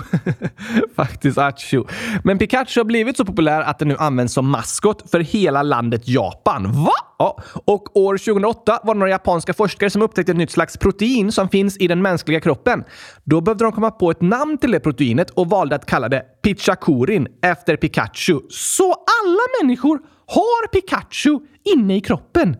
Faktiskt 0.95 1.37
achu. 1.37 1.83
Men 2.23 2.37
Pikachu 2.37 2.79
har 2.79 2.85
blivit 2.85 3.17
så 3.17 3.25
populär 3.25 3.61
att 3.61 3.79
den 3.79 3.87
nu 3.87 3.95
används 3.97 4.33
som 4.33 4.49
maskot 4.49 5.11
för 5.11 5.19
hela 5.19 5.63
landet 5.63 6.07
Japan. 6.07 6.83
Va? 6.83 6.93
Ja, 7.19 7.43
och 7.65 7.97
år 7.97 8.17
2008 8.17 8.79
var 8.83 8.93
det 8.93 8.99
några 8.99 9.11
japanska 9.11 9.53
forskare 9.53 9.89
som 9.89 10.01
upptäckte 10.01 10.31
ett 10.31 10.37
nytt 10.37 10.51
slags 10.51 10.77
protein 10.77 11.31
som 11.31 11.49
finns 11.49 11.77
i 11.77 11.87
den 11.87 12.01
mänskliga 12.01 12.39
kroppen. 12.39 12.83
Då 13.23 13.41
behövde 13.41 13.65
de 13.65 13.71
komma 13.71 13.91
på 13.91 14.11
ett 14.11 14.21
namn 14.21 14.57
till 14.57 14.71
det 14.71 14.79
proteinet 14.79 15.29
och 15.29 15.49
valde 15.49 15.75
att 15.75 15.85
kalla 15.85 16.09
det 16.09 16.23
Pichakurin 16.43 17.27
efter 17.43 17.77
Pikachu. 17.77 18.39
Så 18.49 18.91
alla 18.93 19.41
människor 19.61 19.99
har 20.27 20.67
Pikachu 20.67 21.39
inne 21.75 21.95
i 21.95 22.01
kroppen? 22.01 22.55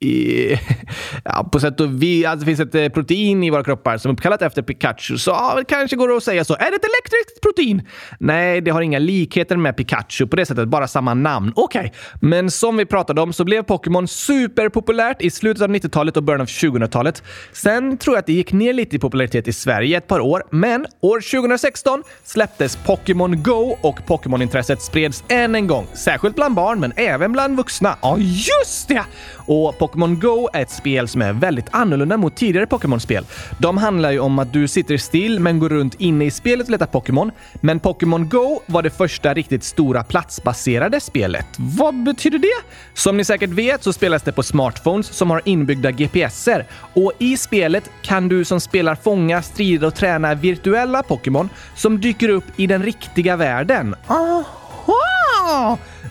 I, 0.00 0.52
ja, 1.24 1.48
på 1.52 1.60
sätt 1.60 1.80
och 1.80 2.02
vis, 2.02 2.26
alltså, 2.26 2.44
det 2.44 2.56
finns 2.56 2.60
ett 2.60 2.74
eh, 2.74 2.88
protein 2.88 3.44
i 3.44 3.50
våra 3.50 3.64
kroppar 3.64 3.98
som 3.98 4.08
är 4.08 4.12
uppkallat 4.12 4.42
efter 4.42 4.62
Pikachu. 4.62 5.18
Så 5.18 5.30
ja, 5.30 5.54
det 5.56 5.64
kanske 5.64 5.96
går 5.96 6.16
att 6.16 6.22
säga 6.22 6.44
så. 6.44 6.54
Är 6.54 6.70
det 6.70 6.76
ett 6.76 6.84
elektriskt 6.84 7.40
protein? 7.42 7.88
Nej, 8.20 8.60
det 8.60 8.70
har 8.70 8.82
inga 8.82 8.98
likheter 8.98 9.56
med 9.56 9.76
Pikachu 9.76 10.26
på 10.26 10.36
det 10.36 10.46
sättet, 10.46 10.68
bara 10.68 10.88
samma 10.88 11.14
namn. 11.14 11.52
Okej. 11.56 11.80
Okay. 11.80 11.90
Men 12.20 12.50
som 12.50 12.76
vi 12.76 12.86
pratade 12.86 13.20
om 13.20 13.32
så 13.32 13.44
blev 13.44 13.62
Pokémon 13.62 14.08
superpopulärt 14.08 15.22
i 15.22 15.30
slutet 15.30 15.62
av 15.62 15.70
90-talet 15.70 16.16
och 16.16 16.22
början 16.22 16.40
av 16.40 16.46
2000-talet. 16.46 17.22
Sen 17.52 17.98
tror 17.98 18.16
jag 18.16 18.20
att 18.20 18.26
det 18.26 18.32
gick 18.32 18.52
ner 18.52 18.72
lite 18.72 18.96
i 18.96 18.98
popularitet 18.98 19.48
i 19.48 19.52
Sverige 19.52 19.98
ett 19.98 20.06
par 20.06 20.20
år, 20.20 20.42
men 20.50 20.86
år 21.00 21.20
2016 21.20 22.02
släpptes 22.24 22.76
Pokémon 22.76 23.42
Go 23.42 23.76
och 23.80 23.98
Pokémon-intresset 24.06 24.82
spreds 24.82 25.24
än 25.28 25.54
en 25.54 25.66
gång. 25.66 25.86
Särskilt 25.94 26.34
bland 26.34 26.54
barn, 26.54 26.80
men 26.80 26.92
även 26.96 27.32
bland 27.32 27.56
vuxna. 27.56 27.96
Ja, 28.02 28.18
just 28.18 28.88
det! 28.88 29.04
Och 29.48 29.78
Pokémon 29.78 30.20
Go 30.20 30.48
är 30.52 30.62
ett 30.62 30.70
spel 30.70 31.08
som 31.08 31.22
är 31.22 31.32
väldigt 31.32 31.66
annorlunda 31.70 32.16
mot 32.16 32.36
tidigare 32.36 32.66
Pokémon-spel. 32.66 33.24
De 33.58 33.78
handlar 33.78 34.10
ju 34.10 34.18
om 34.18 34.38
att 34.38 34.52
du 34.52 34.68
sitter 34.68 34.96
still 34.96 35.40
men 35.40 35.58
går 35.58 35.68
runt 35.68 35.94
inne 35.94 36.24
i 36.24 36.30
spelet 36.30 36.66
och 36.66 36.70
letar 36.70 36.86
Pokémon. 36.86 37.30
Men 37.60 37.80
Pokémon 37.80 38.28
Go 38.28 38.60
var 38.66 38.82
det 38.82 38.90
första 38.90 39.34
riktigt 39.34 39.64
stora 39.64 40.04
platsbaserade 40.04 41.00
spelet. 41.00 41.46
Vad 41.58 42.02
betyder 42.02 42.38
det? 42.38 42.68
Som 42.94 43.16
ni 43.16 43.24
säkert 43.24 43.50
vet 43.50 43.82
så 43.82 43.92
spelas 43.92 44.22
det 44.22 44.32
på 44.32 44.42
smartphones 44.42 45.06
som 45.06 45.30
har 45.30 45.42
inbyggda 45.44 45.90
GPSer. 45.90 46.66
Och 46.94 47.12
i 47.18 47.36
spelet 47.36 47.90
kan 48.02 48.28
du 48.28 48.44
som 48.44 48.60
spelar 48.60 48.94
fånga, 48.94 49.42
strida 49.42 49.86
och 49.86 49.94
träna 49.94 50.34
virtuella 50.34 51.02
Pokémon 51.02 51.48
som 51.74 52.00
dyker 52.00 52.28
upp 52.28 52.44
i 52.56 52.66
den 52.66 52.82
riktiga 52.82 53.36
världen. 53.36 53.94
Aha! 54.06 54.57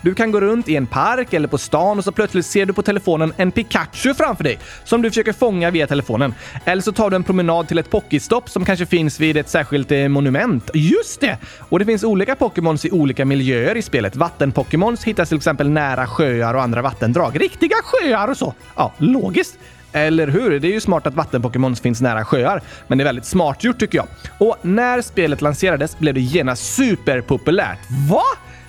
Du 0.02 0.14
kan 0.14 0.32
gå 0.32 0.40
runt 0.40 0.68
i 0.68 0.76
en 0.76 0.86
park 0.86 1.32
eller 1.32 1.48
på 1.48 1.58
stan 1.58 1.98
och 1.98 2.04
så 2.04 2.12
plötsligt 2.12 2.46
ser 2.46 2.66
du 2.66 2.72
på 2.72 2.82
telefonen 2.82 3.32
en 3.36 3.52
Pikachu 3.52 4.14
framför 4.14 4.44
dig 4.44 4.58
som 4.84 5.02
du 5.02 5.10
försöker 5.10 5.32
fånga 5.32 5.70
via 5.70 5.86
telefonen. 5.86 6.34
Eller 6.64 6.82
så 6.82 6.92
tar 6.92 7.10
du 7.10 7.16
en 7.16 7.24
promenad 7.24 7.68
till 7.68 7.78
ett 7.78 7.90
Pokéstopp 7.90 8.50
som 8.50 8.64
kanske 8.64 8.86
finns 8.86 9.20
vid 9.20 9.36
ett 9.36 9.48
särskilt 9.48 9.92
eh, 9.92 10.08
monument. 10.08 10.70
Just 10.74 11.20
det! 11.20 11.38
Och 11.68 11.78
det 11.78 11.84
finns 11.84 12.04
olika 12.04 12.34
Pokémons 12.34 12.84
i 12.84 12.90
olika 12.90 13.24
miljöer 13.24 13.76
i 13.76 13.82
spelet. 13.82 14.16
Vattenpokémons 14.16 15.04
hittas 15.04 15.28
till 15.28 15.38
exempel 15.38 15.68
nära 15.70 16.06
sjöar 16.06 16.54
och 16.54 16.62
andra 16.62 16.82
vattendrag. 16.82 17.40
Riktiga 17.40 17.76
sjöar 17.84 18.28
och 18.28 18.36
så. 18.36 18.54
Ja, 18.76 18.92
logiskt. 18.98 19.58
Eller 19.92 20.26
hur? 20.26 20.60
Det 20.60 20.68
är 20.68 20.72
ju 20.72 20.80
smart 20.80 21.06
att 21.06 21.14
vattenpokémons 21.14 21.80
finns 21.80 22.00
nära 22.00 22.24
sjöar, 22.24 22.62
men 22.86 22.98
det 22.98 23.02
är 23.02 23.06
väldigt 23.06 23.24
smart 23.24 23.64
gjort 23.64 23.78
tycker 23.78 23.98
jag. 23.98 24.06
Och 24.38 24.56
när 24.62 25.02
spelet 25.02 25.42
lanserades 25.42 25.98
blev 25.98 26.14
det 26.14 26.20
genast 26.20 26.74
superpopulärt. 26.74 27.78
Va? 28.10 28.22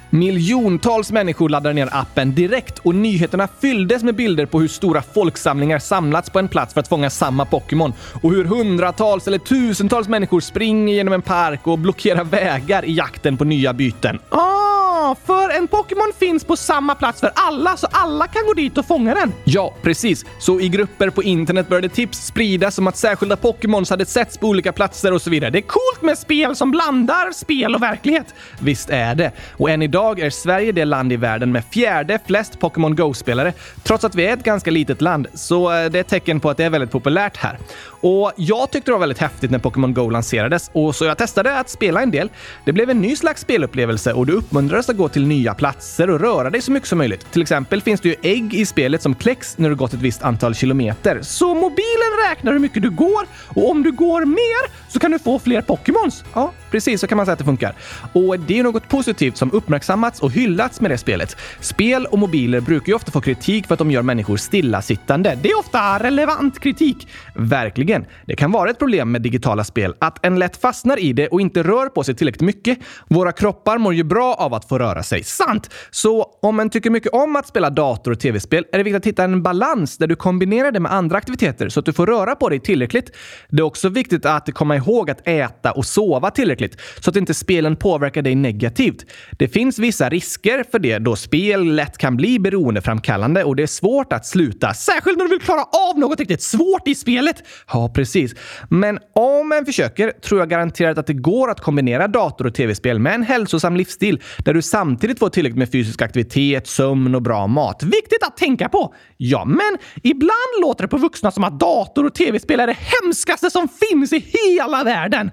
Miljontals 0.09 1.11
människor 1.11 1.49
laddade 1.49 1.73
ner 1.73 1.89
appen 1.91 2.35
direkt 2.35 2.79
och 2.79 2.95
nyheterna 2.95 3.47
fylldes 3.61 4.03
med 4.03 4.15
bilder 4.15 4.45
på 4.45 4.59
hur 4.59 4.67
stora 4.67 5.01
folksamlingar 5.01 5.79
samlats 5.79 6.29
på 6.29 6.39
en 6.39 6.47
plats 6.47 6.73
för 6.73 6.81
att 6.81 6.87
fånga 6.87 7.09
samma 7.09 7.45
Pokémon 7.45 7.93
och 8.21 8.31
hur 8.31 8.45
hundratals 8.45 9.27
eller 9.27 9.37
tusentals 9.37 10.07
människor 10.07 10.39
springer 10.39 10.93
genom 10.93 11.13
en 11.13 11.21
park 11.21 11.67
och 11.67 11.79
blockerar 11.79 12.23
vägar 12.23 12.85
i 12.85 12.93
jakten 12.93 13.37
på 13.37 13.43
nya 13.43 13.73
byten. 13.73 14.19
Ah, 14.29 15.15
för 15.25 15.49
en 15.49 15.67
Pokémon 15.67 16.11
finns 16.19 16.43
på 16.43 16.55
samma 16.55 16.95
plats 16.95 17.19
för 17.19 17.31
alla, 17.35 17.77
så 17.77 17.87
alla 17.91 18.27
kan 18.27 18.45
gå 18.45 18.53
dit 18.53 18.77
och 18.77 18.85
fånga 18.85 19.15
den. 19.15 19.33
Ja, 19.43 19.73
precis. 19.81 20.25
Så 20.39 20.59
i 20.59 20.69
grupper 20.69 21.09
på 21.09 21.23
internet 21.23 21.69
började 21.69 21.89
tips 21.89 22.25
spridas 22.25 22.77
om 22.77 22.87
att 22.87 22.97
särskilda 22.97 23.35
Pokémons 23.35 23.89
hade 23.89 24.05
setts 24.05 24.37
på 24.37 24.47
olika 24.47 24.71
platser 24.71 25.13
och 25.13 25.21
så 25.21 25.29
vidare. 25.29 25.51
Det 25.51 25.59
är 25.59 25.61
coolt 25.61 26.01
med 26.01 26.17
spel 26.17 26.55
som 26.55 26.71
blandar 26.71 27.31
spel 27.31 27.75
och 27.75 27.81
verklighet. 27.81 28.33
Visst 28.59 28.89
är 28.89 29.15
det. 29.15 29.31
Och 29.57 29.69
än 29.69 29.81
idag 29.81 29.99
Idag 30.00 30.20
är 30.20 30.29
Sverige 30.29 30.72
det 30.72 30.86
land 30.86 31.13
i 31.13 31.15
världen 31.15 31.51
med 31.51 31.63
fjärde 31.72 32.20
flest 32.27 32.60
Pokémon 32.60 32.96
Go-spelare, 32.96 33.53
trots 33.84 34.03
att 34.03 34.15
vi 34.15 34.25
är 34.25 34.34
ett 34.34 34.44
ganska 34.44 34.72
litet 34.72 35.01
land. 35.01 35.27
Så 35.34 35.72
eh, 35.72 35.89
det 35.91 35.98
är 35.98 36.01
ett 36.01 36.08
tecken 36.08 36.39
på 36.39 36.50
att 36.50 36.58
det 36.58 36.63
är 36.63 36.70
väldigt 36.70 36.91
populärt 36.91 37.38
här. 37.38 37.60
Och 38.01 38.32
jag 38.36 38.72
tyckte 38.72 38.91
det 38.91 38.94
var 38.94 39.00
väldigt 39.00 39.18
häftigt 39.18 39.51
när 39.51 39.60
Pokémon 39.60 39.94
Go 39.94 40.10
lanserades 40.10 40.72
och 40.74 40.96
så 40.96 41.06
jag 41.06 41.18
testade 41.18 41.60
att 41.60 41.70
spela 41.70 42.01
en 42.01 42.12
del. 42.12 42.29
Det 42.65 42.74
blev 42.74 42.89
en 42.89 43.01
ny 43.01 43.15
slags 43.15 43.41
spelupplevelse 43.41 44.13
och 44.13 44.25
du 44.25 44.34
uppmuntrades 44.34 44.89
att 44.89 44.98
gå 44.98 45.10
till 45.10 45.27
nya 45.27 45.53
platser 45.53 46.10
och 46.10 46.20
röra 46.20 46.50
dig 46.50 46.62
så 46.62 46.72
mycket 46.72 46.89
som 46.89 46.98
möjligt. 46.98 47.32
Till 47.32 47.41
exempel 47.41 47.82
finns 47.82 48.01
det 48.01 48.10
ju 48.10 48.15
ägg 48.22 48.53
i 48.53 48.65
spelet 48.65 49.01
som 49.01 49.15
kläcks 49.15 49.58
när 49.58 49.70
du 49.70 49.75
gått 49.75 49.94
ett 49.94 50.01
visst 50.01 50.24
antal 50.24 50.56
kilometer. 50.56 51.20
Så 51.22 51.53
mobilen 51.53 52.29
räknar 52.29 52.51
hur 52.51 52.60
mycket 52.60 52.82
du 52.82 52.89
går 52.89 53.25
och 53.48 53.70
om 53.70 53.84
du 53.84 53.91
går 53.91 54.25
mer 54.25 54.91
så 54.91 55.00
kan 55.00 55.12
du 55.12 55.20
få 55.20 55.39
fler 55.39 55.62
Pokémons. 55.62 56.24
Ja, 56.34 56.53
precis 56.71 57.01
så 57.01 57.07
kan 57.07 57.15
man 57.15 57.25
säga 57.25 57.33
att 57.33 57.39
det 57.39 57.45
funkar. 57.45 57.75
Och 58.13 58.39
det 58.39 58.59
är 58.59 58.63
något 58.63 58.89
positivt 58.89 59.38
som 59.38 59.51
uppmärksammats 59.51 60.19
och 60.19 60.31
hyllats 60.31 60.81
med 60.81 60.91
det 60.91 60.97
spelet. 60.97 61.38
Spel 61.59 62.05
och 62.05 62.19
mobiler 62.19 62.61
brukar 62.61 62.88
ju 62.88 62.93
ofta 62.93 63.11
få 63.11 63.21
kritik 63.21 63.67
för 63.67 63.73
att 63.73 63.79
de 63.79 63.91
gör 63.91 64.01
människor 64.01 64.38
stillasittande. 64.38 65.38
Det 65.41 65.49
är 65.49 65.59
ofta 65.59 65.99
relevant 65.99 66.59
kritik. 66.59 67.07
Verkligen 67.35 67.79
Verkligen. 67.79 68.05
Det 68.25 68.35
kan 68.35 68.51
vara 68.51 68.69
ett 68.69 68.79
problem 68.79 69.11
med 69.11 69.21
digitala 69.21 69.63
spel 69.63 69.95
att 69.99 70.25
en 70.25 70.39
lätt 70.39 70.57
fastnar 70.61 70.99
i 70.99 71.13
det 71.13 71.27
och 71.27 71.41
inte 71.41 71.63
rör 71.63 71.89
på 71.89 72.03
sig 72.03 72.15
tillräckligt 72.15 72.41
mycket. 72.41 72.79
Våra 73.07 73.31
kroppar 73.31 73.77
mår 73.77 73.93
ju 73.93 74.03
bra 74.03 74.33
av 74.33 74.53
att 74.53 74.65
få 74.69 74.79
röra 74.79 75.03
sig. 75.03 75.23
Sant! 75.23 75.69
Så 75.91 76.23
om 76.41 76.59
en 76.59 76.69
tycker 76.69 76.89
mycket 76.89 77.13
om 77.13 77.35
att 77.35 77.47
spela 77.47 77.69
dator 77.69 78.11
och 78.11 78.19
tv-spel 78.19 78.65
är 78.71 78.77
det 78.77 78.83
viktigt 78.83 78.97
att 78.97 79.05
hitta 79.05 79.23
en 79.23 79.43
balans 79.43 79.97
där 79.97 80.07
du 80.07 80.15
kombinerar 80.15 80.71
det 80.71 80.79
med 80.79 80.93
andra 80.93 81.17
aktiviteter 81.17 81.69
så 81.69 81.79
att 81.79 81.85
du 81.85 81.93
får 81.93 82.05
röra 82.05 82.35
på 82.35 82.49
dig 82.49 82.59
tillräckligt. 82.59 83.15
Det 83.49 83.59
är 83.59 83.65
också 83.65 83.89
viktigt 83.89 84.25
att 84.25 84.53
komma 84.53 84.75
ihåg 84.75 85.09
att 85.09 85.27
äta 85.27 85.71
och 85.71 85.85
sova 85.85 86.31
tillräckligt 86.31 86.58
så 86.99 87.09
att 87.09 87.15
inte 87.15 87.33
spelen 87.33 87.75
påverkar 87.75 88.21
dig 88.21 88.35
negativt. 88.35 89.05
Det 89.31 89.47
finns 89.47 89.79
vissa 89.79 90.09
risker 90.09 90.63
för 90.71 90.79
det 90.79 90.97
då 90.97 91.15
spel 91.15 91.75
lätt 91.75 91.97
kan 91.97 92.17
bli 92.17 92.39
beroendeframkallande 92.39 93.43
och 93.43 93.55
det 93.55 93.63
är 93.63 93.67
svårt 93.67 94.13
att 94.13 94.25
sluta. 94.25 94.73
Särskilt 94.73 95.17
när 95.17 95.25
du 95.25 95.29
vill 95.29 95.41
klara 95.41 95.63
av 95.63 95.99
något 95.99 96.19
riktigt 96.19 96.41
svårt 96.41 96.87
i 96.87 96.95
spelet. 96.95 97.43
Ja, 97.73 97.91
precis. 97.95 98.35
Men 98.69 98.99
om 99.15 99.51
en 99.51 99.65
försöker 99.65 100.11
tror 100.11 100.39
jag 100.39 100.49
garanterat 100.49 100.97
att 100.97 101.07
det 101.07 101.13
går 101.13 101.51
att 101.51 101.61
kombinera 101.61 102.07
dator 102.07 102.47
och 102.47 102.53
tv-spel 102.53 102.99
med 102.99 103.13
en 103.13 103.23
hälsosam 103.23 103.75
livsstil 103.75 104.21
där 104.45 104.53
du 104.53 104.61
samtidigt 104.61 105.19
får 105.19 105.29
tillräckligt 105.29 105.57
med 105.57 105.71
fysisk 105.71 106.01
aktivitet, 106.01 106.67
sömn 106.67 107.15
och 107.15 107.21
bra 107.21 107.47
mat. 107.47 107.83
Viktigt 107.83 108.23
att 108.23 108.37
tänka 108.37 108.69
på! 108.69 108.93
Ja, 109.17 109.45
men 109.45 109.77
ibland 110.03 110.61
låter 110.61 110.83
det 110.83 110.87
på 110.87 110.97
vuxna 110.97 111.31
som 111.31 111.43
att 111.43 111.59
dator 111.59 112.05
och 112.05 112.13
tv-spel 112.13 112.59
är 112.59 112.67
det 112.67 112.77
hemskaste 112.79 113.49
som 113.49 113.67
finns 113.67 114.13
i 114.13 114.19
hela 114.19 114.83
världen. 114.83 115.31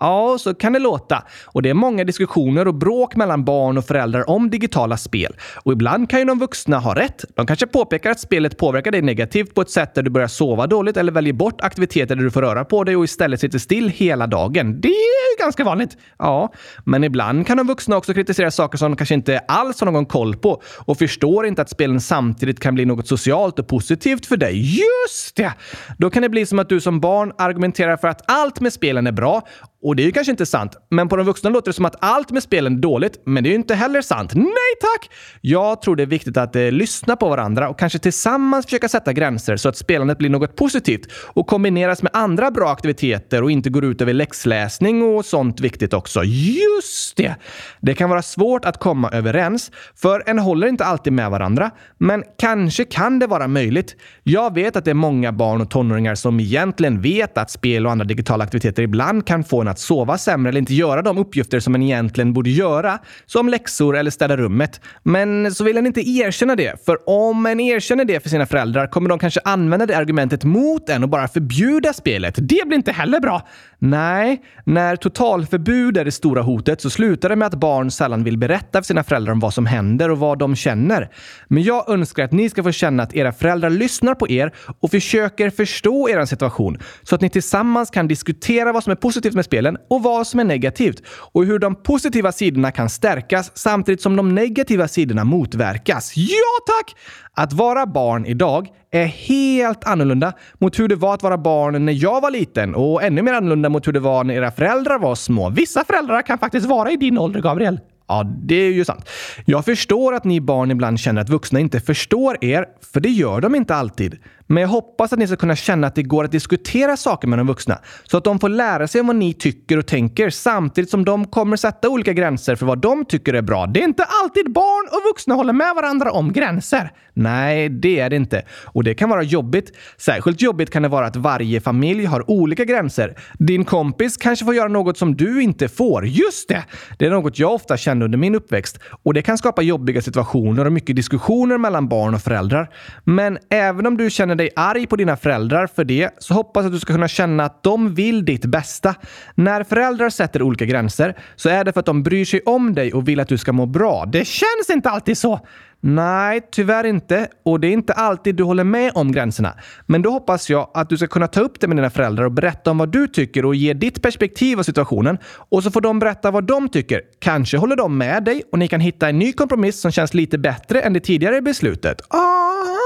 Ja, 0.00 0.36
så 0.40 0.54
kan 0.54 0.72
det 0.72 0.78
låta. 0.78 1.22
Och 1.44 1.62
det 1.62 1.70
är 1.70 1.74
många 1.74 2.04
diskussioner 2.04 2.68
och 2.68 2.74
bråk 2.74 3.16
mellan 3.16 3.44
barn 3.44 3.78
och 3.78 3.84
föräldrar 3.84 4.30
om 4.30 4.50
digitala 4.50 4.96
spel. 4.96 5.36
Och 5.64 5.72
ibland 5.72 6.10
kan 6.10 6.18
ju 6.18 6.24
de 6.24 6.38
vuxna 6.38 6.78
ha 6.78 6.94
rätt. 6.94 7.24
De 7.34 7.46
kanske 7.46 7.66
påpekar 7.66 8.10
att 8.10 8.20
spelet 8.20 8.56
påverkar 8.56 8.90
dig 8.90 9.02
negativt 9.02 9.54
på 9.54 9.60
ett 9.60 9.70
sätt 9.70 9.94
där 9.94 10.02
du 10.02 10.10
börjar 10.10 10.28
sova 10.28 10.66
dåligt 10.66 10.96
eller 10.96 11.12
väljer 11.12 11.32
bort 11.32 11.60
aktiviteter 11.60 12.16
där 12.16 12.22
du 12.22 12.30
får 12.30 12.42
röra 12.42 12.64
på 12.64 12.84
dig 12.84 12.96
och 12.96 13.04
istället 13.04 13.40
sitter 13.40 13.58
still 13.58 13.88
hela 13.88 14.26
dagen. 14.26 14.80
Det 14.80 14.88
är 14.88 15.38
ganska 15.38 15.64
vanligt. 15.64 15.96
Ja, 16.18 16.52
men 16.84 17.04
ibland 17.04 17.46
kan 17.46 17.56
de 17.56 17.66
vuxna 17.66 17.96
också 17.96 18.14
kritisera 18.14 18.50
saker 18.50 18.78
som 18.78 18.90
de 18.90 18.96
kanske 18.96 19.14
inte 19.14 19.38
alls 19.38 19.80
har 19.80 19.90
någon 19.90 20.06
koll 20.06 20.36
på 20.36 20.62
och 20.78 20.98
förstår 20.98 21.46
inte 21.46 21.62
att 21.62 21.70
spelen 21.70 22.00
samtidigt 22.00 22.60
kan 22.60 22.74
bli 22.74 22.84
något 22.84 23.08
socialt 23.08 23.58
och 23.58 23.68
positivt 23.68 24.26
för 24.26 24.36
dig. 24.36 24.78
Just 24.78 25.36
det! 25.36 25.52
Då 25.98 26.10
kan 26.10 26.22
det 26.22 26.28
bli 26.28 26.46
som 26.46 26.58
att 26.58 26.68
du 26.68 26.80
som 26.80 27.00
barn 27.00 27.32
argumenterar 27.38 27.96
för 27.96 28.08
att 28.08 28.30
allt 28.30 28.60
med 28.60 28.72
spelen 28.72 29.06
är 29.06 29.12
bra 29.12 29.42
och 29.82 29.96
det 29.96 30.02
är 30.02 30.04
ju 30.04 30.12
kanske 30.12 30.30
inte 30.30 30.46
sant, 30.46 30.76
men 30.90 31.08
på 31.08 31.16
de 31.16 31.26
vuxna 31.26 31.50
låter 31.50 31.68
det 31.68 31.72
som 31.72 31.84
att 31.84 31.96
allt 32.00 32.30
med 32.30 32.42
spelen 32.42 32.76
är 32.76 32.78
dåligt, 32.78 33.22
men 33.26 33.42
det 33.44 33.48
är 33.48 33.50
ju 33.50 33.56
inte 33.56 33.74
heller 33.74 34.02
sant. 34.02 34.34
Nej 34.34 34.74
tack! 34.80 35.10
Jag 35.40 35.82
tror 35.82 35.96
det 35.96 36.02
är 36.02 36.06
viktigt 36.06 36.36
att 36.36 36.56
eh, 36.56 36.70
lyssna 36.70 37.16
på 37.16 37.28
varandra 37.28 37.68
och 37.68 37.78
kanske 37.78 37.98
tillsammans 37.98 38.66
försöka 38.66 38.88
sätta 38.88 39.12
gränser 39.12 39.56
så 39.56 39.68
att 39.68 39.76
spelandet 39.76 40.18
blir 40.18 40.30
något 40.30 40.56
positivt 40.56 41.12
och 41.12 41.46
kombineras 41.46 42.02
med 42.02 42.10
andra 42.14 42.50
bra 42.50 42.70
aktiviteter 42.70 43.42
och 43.42 43.50
inte 43.50 43.70
går 43.70 43.84
ut 43.84 44.02
över 44.02 44.12
läxläsning 44.12 45.02
och 45.02 45.24
sånt 45.24 45.60
viktigt 45.60 45.94
också. 45.94 46.22
Just 46.24 47.16
det! 47.16 47.34
Det 47.80 47.94
kan 47.94 48.10
vara 48.10 48.22
svårt 48.22 48.64
att 48.64 48.78
komma 48.78 49.10
överens, 49.12 49.70
för 49.94 50.22
en 50.26 50.38
håller 50.38 50.66
inte 50.66 50.84
alltid 50.84 51.12
med 51.12 51.30
varandra, 51.30 51.70
men 51.98 52.24
kanske 52.38 52.84
kan 52.84 53.18
det 53.18 53.26
vara 53.26 53.48
möjligt. 53.48 53.96
Jag 54.22 54.54
vet 54.54 54.76
att 54.76 54.84
det 54.84 54.90
är 54.90 54.94
många 54.94 55.32
barn 55.32 55.60
och 55.60 55.70
tonåringar 55.70 56.14
som 56.14 56.40
egentligen 56.40 57.00
vet 57.00 57.38
att 57.38 57.50
spel 57.50 57.86
och 57.86 57.92
andra 57.92 58.04
digitala 58.04 58.44
aktiviteter 58.44 58.82
ibland 58.82 59.26
kan 59.26 59.44
få 59.44 59.65
en 59.66 59.70
att 59.70 59.78
sova 59.78 60.18
sämre 60.18 60.48
eller 60.48 60.58
inte 60.58 60.74
göra 60.74 61.02
de 61.02 61.18
uppgifter 61.18 61.60
som 61.60 61.74
en 61.74 61.82
egentligen 61.82 62.32
borde 62.32 62.50
göra, 62.50 62.98
som 63.26 63.48
läxor 63.48 63.96
eller 63.96 64.10
städa 64.10 64.36
rummet. 64.36 64.80
Men 65.02 65.54
så 65.54 65.64
vill 65.64 65.76
en 65.76 65.86
inte 65.86 66.08
erkänna 66.08 66.56
det, 66.56 66.84
för 66.84 66.98
om 67.06 67.46
en 67.46 67.60
erkänner 67.60 68.04
det 68.04 68.20
för 68.20 68.28
sina 68.28 68.46
föräldrar 68.46 68.86
kommer 68.86 69.08
de 69.08 69.18
kanske 69.18 69.40
använda 69.44 69.86
det 69.86 69.96
argumentet 69.96 70.44
mot 70.44 70.88
en 70.88 71.02
och 71.02 71.08
bara 71.08 71.28
förbjuda 71.28 71.92
spelet. 71.92 72.34
Det 72.38 72.66
blir 72.66 72.76
inte 72.76 72.92
heller 72.92 73.20
bra. 73.20 73.48
Nej, 73.78 74.42
när 74.64 74.96
totalförbud 74.96 75.96
är 75.96 76.04
det 76.04 76.12
stora 76.12 76.42
hotet 76.42 76.80
så 76.80 76.90
slutar 76.90 77.28
det 77.28 77.36
med 77.36 77.46
att 77.46 77.54
barn 77.54 77.90
sällan 77.90 78.24
vill 78.24 78.38
berätta 78.38 78.82
för 78.82 78.86
sina 78.86 79.04
föräldrar 79.04 79.32
om 79.32 79.40
vad 79.40 79.54
som 79.54 79.66
händer 79.66 80.10
och 80.10 80.18
vad 80.18 80.38
de 80.38 80.56
känner. 80.56 81.10
Men 81.48 81.62
jag 81.62 81.88
önskar 81.88 82.24
att 82.24 82.32
ni 82.32 82.50
ska 82.50 82.62
få 82.62 82.72
känna 82.72 83.02
att 83.02 83.14
era 83.14 83.32
föräldrar 83.32 83.70
lyssnar 83.70 84.14
på 84.14 84.28
er 84.28 84.52
och 84.80 84.90
försöker 84.90 85.50
förstå 85.50 86.08
er 86.08 86.24
situation 86.24 86.78
så 87.02 87.14
att 87.14 87.20
ni 87.20 87.30
tillsammans 87.30 87.90
kan 87.90 88.08
diskutera 88.08 88.72
vad 88.72 88.84
som 88.84 88.90
är 88.90 88.96
positivt 88.96 89.34
med 89.34 89.44
spelet 89.44 89.55
spelen 89.56 89.76
och 89.90 90.02
vad 90.02 90.26
som 90.26 90.40
är 90.40 90.44
negativt 90.44 91.02
och 91.32 91.44
hur 91.44 91.58
de 91.58 91.74
positiva 91.74 92.32
sidorna 92.32 92.70
kan 92.70 92.90
stärkas 92.90 93.52
samtidigt 93.54 94.02
som 94.02 94.16
de 94.16 94.34
negativa 94.34 94.88
sidorna 94.88 95.24
motverkas. 95.24 96.12
Ja 96.16 96.28
tack! 96.66 96.96
Att 97.34 97.52
vara 97.52 97.86
barn 97.86 98.26
idag 98.26 98.68
är 98.90 99.04
helt 99.04 99.84
annorlunda 99.84 100.32
mot 100.58 100.78
hur 100.78 100.88
det 100.88 100.96
var 100.96 101.14
att 101.14 101.22
vara 101.22 101.38
barn 101.38 101.84
när 101.84 101.92
jag 101.92 102.20
var 102.20 102.30
liten 102.30 102.74
och 102.74 103.02
ännu 103.02 103.22
mer 103.22 103.32
annorlunda 103.32 103.68
mot 103.68 103.86
hur 103.86 103.92
det 103.92 104.00
var 104.00 104.24
när 104.24 104.34
era 104.34 104.50
föräldrar 104.50 104.98
var 104.98 105.14
små. 105.14 105.50
Vissa 105.50 105.84
föräldrar 105.84 106.22
kan 106.22 106.38
faktiskt 106.38 106.66
vara 106.66 106.90
i 106.90 106.96
din 106.96 107.18
ålder, 107.18 107.40
Gabriel. 107.40 107.80
Ja, 108.08 108.24
det 108.42 108.54
är 108.54 108.72
ju 108.72 108.84
sant. 108.84 109.08
Jag 109.44 109.64
förstår 109.64 110.14
att 110.14 110.24
ni 110.24 110.40
barn 110.40 110.70
ibland 110.70 111.00
känner 111.00 111.20
att 111.20 111.28
vuxna 111.28 111.60
inte 111.60 111.80
förstår 111.80 112.44
er, 112.44 112.66
för 112.92 113.00
det 113.00 113.08
gör 113.08 113.40
de 113.40 113.54
inte 113.54 113.74
alltid. 113.74 114.18
Men 114.46 114.60
jag 114.60 114.68
hoppas 114.68 115.12
att 115.12 115.18
ni 115.18 115.26
ska 115.26 115.36
kunna 115.36 115.56
känna 115.56 115.86
att 115.86 115.94
det 115.94 116.02
går 116.02 116.24
att 116.24 116.32
diskutera 116.32 116.96
saker 116.96 117.28
med 117.28 117.38
de 117.38 117.46
vuxna 117.46 117.78
så 118.04 118.16
att 118.16 118.24
de 118.24 118.38
får 118.38 118.48
lära 118.48 118.88
sig 118.88 119.02
vad 119.02 119.16
ni 119.16 119.34
tycker 119.34 119.78
och 119.78 119.86
tänker 119.86 120.30
samtidigt 120.30 120.90
som 120.90 121.04
de 121.04 121.26
kommer 121.26 121.56
sätta 121.56 121.88
olika 121.88 122.12
gränser 122.12 122.56
för 122.56 122.66
vad 122.66 122.78
de 122.78 123.04
tycker 123.04 123.34
är 123.34 123.42
bra. 123.42 123.66
Det 123.66 123.80
är 123.80 123.84
inte 123.84 124.04
alltid 124.22 124.52
barn 124.52 124.88
och 124.92 125.10
vuxna 125.10 125.34
håller 125.34 125.52
med 125.52 125.74
varandra 125.74 126.12
om 126.12 126.32
gränser. 126.32 126.92
Nej, 127.14 127.68
det 127.68 128.00
är 128.00 128.10
det 128.10 128.16
inte. 128.16 128.42
Och 128.64 128.84
det 128.84 128.94
kan 128.94 129.08
vara 129.08 129.22
jobbigt. 129.22 129.72
Särskilt 129.96 130.42
jobbigt 130.42 130.70
kan 130.70 130.82
det 130.82 130.88
vara 130.88 131.06
att 131.06 131.16
varje 131.16 131.60
familj 131.60 132.04
har 132.04 132.30
olika 132.30 132.64
gränser. 132.64 133.14
Din 133.38 133.64
kompis 133.64 134.16
kanske 134.16 134.44
får 134.44 134.54
göra 134.54 134.68
något 134.68 134.98
som 134.98 135.16
du 135.16 135.42
inte 135.42 135.68
får. 135.68 136.06
Just 136.06 136.48
det! 136.48 136.64
Det 136.98 137.06
är 137.06 137.10
något 137.10 137.38
jag 137.38 137.54
ofta 137.54 137.76
kände 137.76 138.04
under 138.04 138.18
min 138.18 138.34
uppväxt 138.34 138.78
och 139.02 139.14
det 139.14 139.22
kan 139.22 139.38
skapa 139.38 139.62
jobbiga 139.62 140.02
situationer 140.02 140.64
och 140.64 140.72
mycket 140.72 140.96
diskussioner 140.96 141.58
mellan 141.58 141.88
barn 141.88 142.14
och 142.14 142.22
föräldrar. 142.22 142.70
Men 143.04 143.38
även 143.50 143.86
om 143.86 143.96
du 143.96 144.10
känner 144.10 144.35
dig 144.36 144.50
arg 144.56 144.86
på 144.86 144.96
dina 144.96 145.16
föräldrar 145.16 145.66
för 145.66 145.84
det 145.84 146.10
så 146.18 146.34
hoppas 146.34 146.62
jag 146.62 146.66
att 146.66 146.72
du 146.72 146.80
ska 146.80 146.92
kunna 146.92 147.08
känna 147.08 147.44
att 147.44 147.62
de 147.62 147.94
vill 147.94 148.24
ditt 148.24 148.44
bästa. 148.44 148.94
När 149.34 149.64
föräldrar 149.64 150.10
sätter 150.10 150.42
olika 150.42 150.64
gränser 150.64 151.14
så 151.36 151.48
är 151.48 151.64
det 151.64 151.72
för 151.72 151.80
att 151.80 151.86
de 151.86 152.02
bryr 152.02 152.24
sig 152.24 152.40
om 152.40 152.74
dig 152.74 152.92
och 152.92 153.08
vill 153.08 153.20
att 153.20 153.28
du 153.28 153.38
ska 153.38 153.52
må 153.52 153.66
bra. 153.66 154.04
Det 154.06 154.26
känns 154.26 154.70
inte 154.70 154.90
alltid 154.90 155.18
så. 155.18 155.40
Nej, 155.80 156.40
tyvärr 156.52 156.84
inte. 156.84 157.28
Och 157.44 157.60
det 157.60 157.66
är 157.66 157.72
inte 157.72 157.92
alltid 157.92 158.34
du 158.34 158.42
håller 158.42 158.64
med 158.64 158.92
om 158.94 159.12
gränserna. 159.12 159.54
Men 159.86 160.02
då 160.02 160.10
hoppas 160.10 160.50
jag 160.50 160.70
att 160.74 160.88
du 160.88 160.96
ska 160.96 161.06
kunna 161.06 161.26
ta 161.28 161.40
upp 161.40 161.60
det 161.60 161.68
med 161.68 161.76
dina 161.76 161.90
föräldrar 161.90 162.24
och 162.24 162.32
berätta 162.32 162.70
om 162.70 162.78
vad 162.78 162.92
du 162.92 163.08
tycker 163.08 163.44
och 163.44 163.54
ge 163.54 163.72
ditt 163.72 164.02
perspektiv 164.02 164.58
av 164.58 164.62
situationen. 164.62 165.18
Och 165.48 165.62
så 165.62 165.70
får 165.70 165.80
de 165.80 165.98
berätta 165.98 166.30
vad 166.30 166.44
de 166.44 166.68
tycker. 166.68 167.00
Kanske 167.18 167.56
håller 167.56 167.76
de 167.76 167.98
med 167.98 168.24
dig 168.24 168.42
och 168.52 168.58
ni 168.58 168.68
kan 168.68 168.80
hitta 168.80 169.08
en 169.08 169.18
ny 169.18 169.32
kompromiss 169.32 169.80
som 169.80 169.90
känns 169.90 170.14
lite 170.14 170.38
bättre 170.38 170.80
än 170.80 170.92
det 170.92 171.00
tidigare 171.00 171.42
beslutet. 171.42 172.00
Ah. 172.08 172.85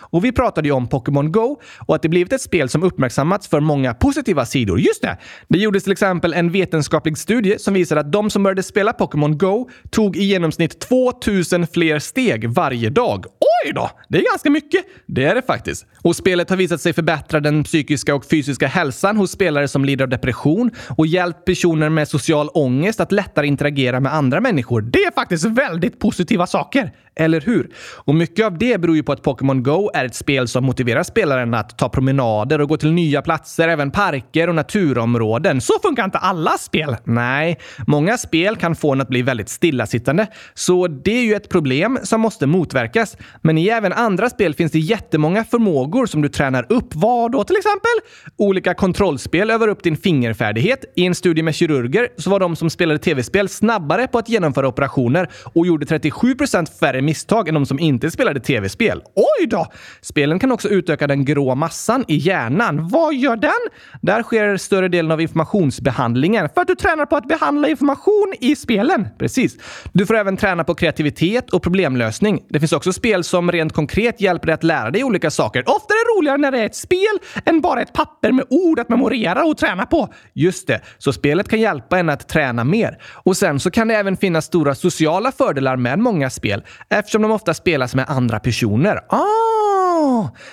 Och 0.00 0.24
vi 0.24 0.32
pratade 0.32 0.68
ju 0.68 0.72
om 0.74 0.88
Pokémon 0.88 1.32
Go 1.32 1.60
och 1.86 1.94
att 1.94 2.02
det 2.02 2.08
blivit 2.08 2.32
ett 2.32 2.42
spel 2.42 2.68
som 2.68 2.82
uppmärksammats 2.82 3.48
för 3.48 3.60
många 3.60 3.94
positiva 3.94 4.46
sidor. 4.46 4.80
Just 4.80 5.02
det! 5.02 5.16
Det 5.48 5.58
gjordes 5.58 5.82
till 5.82 5.92
exempel 5.92 6.34
en 6.34 6.50
vetenskaplig 6.50 7.18
studie 7.18 7.58
som 7.58 7.74
visade 7.74 8.00
att 8.00 8.12
de 8.12 8.30
som 8.30 8.42
började 8.42 8.62
spela 8.62 8.92
Pokémon 8.92 9.38
Go 9.38 9.68
tog 9.90 10.16
i 10.16 10.24
genomsnitt 10.24 10.80
2000 10.80 11.66
fler 11.66 11.98
steg 11.98 12.48
varje 12.48 12.90
dag. 12.90 13.26
Oj 13.64 13.72
då! 13.72 13.90
Det 14.08 14.18
är 14.18 14.30
ganska 14.30 14.50
mycket. 14.50 14.84
Det 15.06 15.24
är 15.24 15.34
det 15.34 15.42
faktiskt. 15.42 15.86
Och 16.02 16.16
spelet 16.16 16.50
har 16.50 16.56
visat 16.56 16.80
sig 16.80 16.92
förbättra 16.92 17.40
den 17.40 17.64
psykiska 17.64 18.14
och 18.14 18.24
fysiska 18.24 18.66
hälsan 18.66 19.16
hos 19.16 19.30
spelare 19.30 19.68
som 19.68 19.84
lider 19.84 20.04
av 20.04 20.08
depression 20.08 20.70
och 20.96 21.06
hjälpt 21.06 21.44
personer 21.44 21.88
med 21.88 22.08
social 22.08 22.48
ångest 22.48 23.00
att 23.00 23.12
lättare 23.12 23.46
interagera 23.46 24.00
med 24.00 24.14
andra 24.14 24.40
människor. 24.40 24.80
Det 24.80 24.98
är 24.98 25.10
faktiskt 25.10 25.44
väldigt 25.44 25.98
positiva 25.98 26.46
saker. 26.46 26.92
Eller 27.14 27.40
hur? 27.40 27.70
Och 28.04 28.14
mycket 28.14 28.46
av 28.46 28.58
det 28.58 28.80
beror 28.80 28.96
ju 28.96 29.02
på 29.02 29.12
att 29.12 29.22
Pokémon 29.22 29.51
Go 29.54 29.90
är 29.94 30.04
ett 30.04 30.14
spel 30.14 30.48
som 30.48 30.64
motiverar 30.64 31.02
spelaren 31.02 31.54
att 31.54 31.78
ta 31.78 31.88
promenader 31.88 32.60
och 32.60 32.68
gå 32.68 32.76
till 32.76 32.92
nya 32.92 33.22
platser, 33.22 33.68
även 33.68 33.90
parker 33.90 34.48
och 34.48 34.54
naturområden. 34.54 35.60
Så 35.60 35.72
funkar 35.82 36.04
inte 36.04 36.18
alla 36.18 36.50
spel. 36.50 36.96
Nej, 37.04 37.58
många 37.86 38.18
spel 38.18 38.56
kan 38.56 38.74
få 38.74 38.92
en 38.92 39.00
att 39.00 39.08
bli 39.08 39.22
väldigt 39.22 39.48
stillasittande. 39.48 40.26
Så 40.54 40.86
det 40.86 41.18
är 41.18 41.22
ju 41.22 41.34
ett 41.34 41.48
problem 41.48 41.98
som 42.02 42.20
måste 42.20 42.46
motverkas. 42.46 43.16
Men 43.42 43.58
i 43.58 43.68
även 43.68 43.92
andra 43.92 44.30
spel 44.30 44.54
finns 44.54 44.72
det 44.72 44.78
jättemånga 44.78 45.44
förmågor 45.44 46.06
som 46.06 46.22
du 46.22 46.28
tränar 46.28 46.66
upp. 46.72 46.94
Vad 46.94 47.32
då 47.32 47.44
till 47.44 47.56
exempel? 47.56 47.90
Olika 48.36 48.74
kontrollspel 48.74 49.50
övar 49.50 49.68
upp 49.68 49.82
din 49.82 49.96
fingerfärdighet. 49.96 50.84
I 50.96 51.06
en 51.06 51.14
studie 51.14 51.42
med 51.42 51.54
kirurger 51.54 52.08
så 52.16 52.30
var 52.30 52.40
de 52.40 52.56
som 52.56 52.70
spelade 52.70 52.98
tv-spel 52.98 53.48
snabbare 53.48 54.08
på 54.08 54.18
att 54.18 54.28
genomföra 54.28 54.68
operationer 54.68 55.30
och 55.54 55.66
gjorde 55.66 55.86
37% 55.86 56.78
färre 56.80 57.02
misstag 57.02 57.48
än 57.48 57.54
de 57.54 57.66
som 57.66 57.78
inte 57.78 58.10
spelade 58.10 58.40
tv-spel. 58.40 59.02
Oj 59.14 59.41
Oj 59.42 59.46
då! 59.48 59.66
Spelen 60.00 60.38
kan 60.38 60.52
också 60.52 60.68
utöka 60.68 61.06
den 61.06 61.24
grå 61.24 61.54
massan 61.54 62.04
i 62.08 62.16
hjärnan. 62.16 62.88
Vad 62.88 63.14
gör 63.14 63.36
den? 63.36 63.50
Där 64.00 64.22
sker 64.22 64.56
större 64.56 64.88
delen 64.88 65.10
av 65.10 65.20
informationsbehandlingen 65.20 66.48
för 66.54 66.60
att 66.60 66.68
du 66.68 66.74
tränar 66.74 67.06
på 67.06 67.16
att 67.16 67.28
behandla 67.28 67.68
information 67.68 68.34
i 68.40 68.56
spelen. 68.56 69.08
Precis. 69.18 69.56
Du 69.92 70.06
får 70.06 70.16
även 70.16 70.36
träna 70.36 70.64
på 70.64 70.74
kreativitet 70.74 71.50
och 71.50 71.62
problemlösning. 71.62 72.42
Det 72.48 72.60
finns 72.60 72.72
också 72.72 72.92
spel 72.92 73.24
som 73.24 73.52
rent 73.52 73.72
konkret 73.72 74.20
hjälper 74.20 74.46
dig 74.46 74.54
att 74.54 74.64
lära 74.64 74.90
dig 74.90 75.04
olika 75.04 75.30
saker. 75.30 75.68
Ofta 75.68 75.94
är 75.94 76.14
det 76.14 76.20
roligare 76.20 76.38
när 76.38 76.50
det 76.50 76.58
är 76.58 76.66
ett 76.66 76.76
spel 76.76 77.18
än 77.44 77.60
bara 77.60 77.82
ett 77.82 77.92
papper 77.92 78.32
med 78.32 78.44
ord 78.50 78.78
att 78.78 78.88
memorera 78.88 79.44
och 79.44 79.56
träna 79.56 79.86
på. 79.86 80.14
Just 80.32 80.66
det, 80.66 80.80
så 80.98 81.12
spelet 81.12 81.48
kan 81.48 81.60
hjälpa 81.60 81.98
en 81.98 82.08
att 82.08 82.28
träna 82.28 82.64
mer. 82.64 82.98
Och 83.12 83.36
sen 83.36 83.60
så 83.60 83.70
kan 83.70 83.88
det 83.88 83.94
även 83.94 84.16
finnas 84.16 84.44
stora 84.44 84.74
sociala 84.74 85.32
fördelar 85.32 85.76
med 85.76 85.98
många 85.98 86.30
spel 86.30 86.64
eftersom 86.90 87.22
de 87.22 87.30
ofta 87.30 87.54
spelas 87.54 87.94
med 87.94 88.04
andra 88.08 88.40
personer. 88.40 89.00
Ah! 89.08 89.31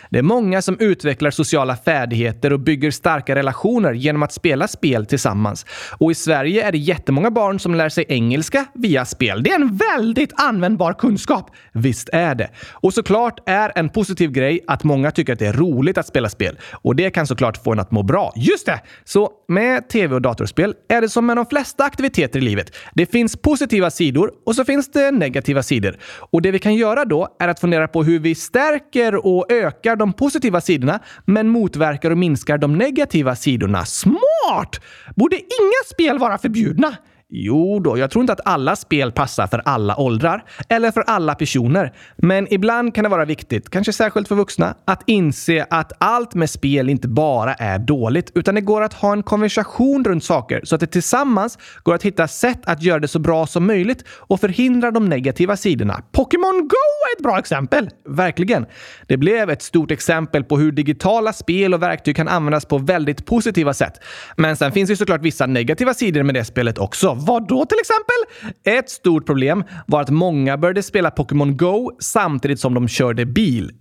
Det 0.09 0.17
är 0.17 0.23
många 0.23 0.61
som 0.61 0.77
utvecklar 0.79 1.31
sociala 1.31 1.75
färdigheter 1.75 2.53
och 2.53 2.59
bygger 2.59 2.91
starka 2.91 3.35
relationer 3.35 3.93
genom 3.93 4.23
att 4.23 4.33
spela 4.33 4.67
spel 4.67 5.05
tillsammans. 5.05 5.65
Och 5.97 6.11
i 6.11 6.15
Sverige 6.15 6.67
är 6.67 6.71
det 6.71 6.77
jättemånga 6.77 7.31
barn 7.31 7.59
som 7.59 7.75
lär 7.75 7.89
sig 7.89 8.05
engelska 8.07 8.65
via 8.73 9.05
spel. 9.05 9.43
Det 9.43 9.51
är 9.51 9.55
en 9.55 9.79
väldigt 9.95 10.33
användbar 10.41 10.93
kunskap. 10.93 11.51
Visst 11.73 12.09
är 12.13 12.35
det. 12.35 12.49
Och 12.71 12.93
såklart 12.93 13.39
är 13.45 13.71
en 13.75 13.89
positiv 13.89 14.31
grej 14.31 14.59
att 14.67 14.83
många 14.83 15.11
tycker 15.11 15.33
att 15.33 15.39
det 15.39 15.47
är 15.47 15.53
roligt 15.53 15.97
att 15.97 16.07
spela 16.07 16.29
spel. 16.29 16.59
Och 16.71 16.95
det 16.95 17.09
kan 17.09 17.27
såklart 17.27 17.63
få 17.63 17.71
en 17.71 17.79
att 17.79 17.91
må 17.91 18.03
bra. 18.03 18.33
Just 18.35 18.65
det! 18.65 18.81
Så 19.03 19.31
med 19.47 19.89
tv 19.89 20.15
och 20.15 20.21
datorspel 20.21 20.73
är 20.89 21.01
det 21.01 21.09
som 21.09 21.25
med 21.25 21.37
de 21.37 21.45
flesta 21.45 21.83
aktiviteter 21.83 22.39
i 22.39 22.41
livet. 22.41 22.75
Det 22.93 23.05
finns 23.05 23.37
positiva 23.37 23.91
sidor 23.91 24.31
och 24.45 24.55
så 24.55 24.65
finns 24.65 24.91
det 24.91 25.11
negativa 25.11 25.63
sidor. 25.63 25.97
Och 26.31 26.41
det 26.41 26.51
vi 26.51 26.59
kan 26.59 26.75
göra 26.75 27.05
då 27.05 27.27
är 27.39 27.47
att 27.47 27.59
fundera 27.59 27.87
på 27.87 28.03
hur 28.03 28.19
vi 28.19 28.35
stärker 28.35 29.25
och 29.25 29.51
ökar 29.59 29.95
de 29.95 30.13
positiva 30.13 30.61
sidorna 30.61 30.99
men 31.25 31.47
motverkar 31.47 32.11
och 32.11 32.17
minskar 32.17 32.57
de 32.57 32.77
negativa 32.77 33.35
sidorna. 33.35 33.85
Smart! 33.85 34.81
Borde 35.15 35.35
inga 35.35 35.83
spel 35.91 36.19
vara 36.19 36.37
förbjudna? 36.37 36.97
Jo 37.31 37.79
då, 37.79 37.97
jag 37.97 38.11
tror 38.11 38.23
inte 38.23 38.33
att 38.33 38.47
alla 38.47 38.75
spel 38.75 39.11
passar 39.11 39.47
för 39.47 39.61
alla 39.65 39.99
åldrar 39.99 40.43
eller 40.69 40.91
för 40.91 41.01
alla 41.01 41.35
personer. 41.35 41.93
Men 42.17 42.53
ibland 42.53 42.95
kan 42.95 43.03
det 43.03 43.09
vara 43.09 43.25
viktigt, 43.25 43.69
kanske 43.69 43.93
särskilt 43.93 44.27
för 44.27 44.35
vuxna, 44.35 44.75
att 44.85 45.03
inse 45.05 45.65
att 45.69 45.91
allt 45.97 46.33
med 46.33 46.49
spel 46.49 46.89
inte 46.89 47.07
bara 47.07 47.53
är 47.53 47.79
dåligt, 47.79 48.31
utan 48.35 48.55
det 48.55 48.61
går 48.61 48.81
att 48.81 48.93
ha 48.93 49.13
en 49.13 49.23
konversation 49.23 50.05
runt 50.05 50.23
saker 50.23 50.61
så 50.63 50.75
att 50.75 50.81
det 50.81 50.87
tillsammans 50.87 51.57
går 51.83 51.95
att 51.95 52.03
hitta 52.03 52.27
sätt 52.27 52.59
att 52.63 52.83
göra 52.83 52.99
det 52.99 53.07
så 53.07 53.19
bra 53.19 53.47
som 53.47 53.67
möjligt 53.67 54.03
och 54.09 54.39
förhindra 54.39 54.91
de 54.91 55.05
negativa 55.09 55.57
sidorna. 55.57 56.03
Pokémon 56.11 56.67
Go 56.67 57.13
är 57.13 57.17
ett 57.17 57.23
bra 57.23 57.39
exempel! 57.39 57.89
Verkligen. 58.07 58.65
Det 59.07 59.17
blev 59.17 59.49
ett 59.49 59.61
stort 59.61 59.91
exempel 59.91 60.43
på 60.43 60.57
hur 60.57 60.71
digitala 60.71 61.33
spel 61.33 61.73
och 61.73 61.83
verktyg 61.83 62.15
kan 62.15 62.27
användas 62.27 62.65
på 62.65 62.77
väldigt 62.77 63.25
positiva 63.25 63.73
sätt. 63.73 63.93
Men 64.37 64.57
sen 64.57 64.71
finns 64.71 64.89
det 64.89 64.95
såklart 64.95 65.21
vissa 65.21 65.45
negativa 65.45 65.93
sidor 65.93 66.23
med 66.23 66.35
det 66.35 66.45
spelet 66.45 66.77
också. 66.77 67.18
Vad 67.25 67.47
då 67.47 67.65
till 67.65 67.77
exempel? 67.79 68.49
Ett 68.79 68.89
stort 68.89 69.25
problem 69.25 69.63
var 69.87 70.01
att 70.01 70.09
många 70.09 70.57
började 70.57 70.83
spela 70.83 71.11
Pokémon 71.11 71.57
Go 71.57 71.91
samtidigt 71.99 72.59
som 72.59 72.73
de 72.73 72.87
körde 72.87 73.25
bil. 73.25 73.71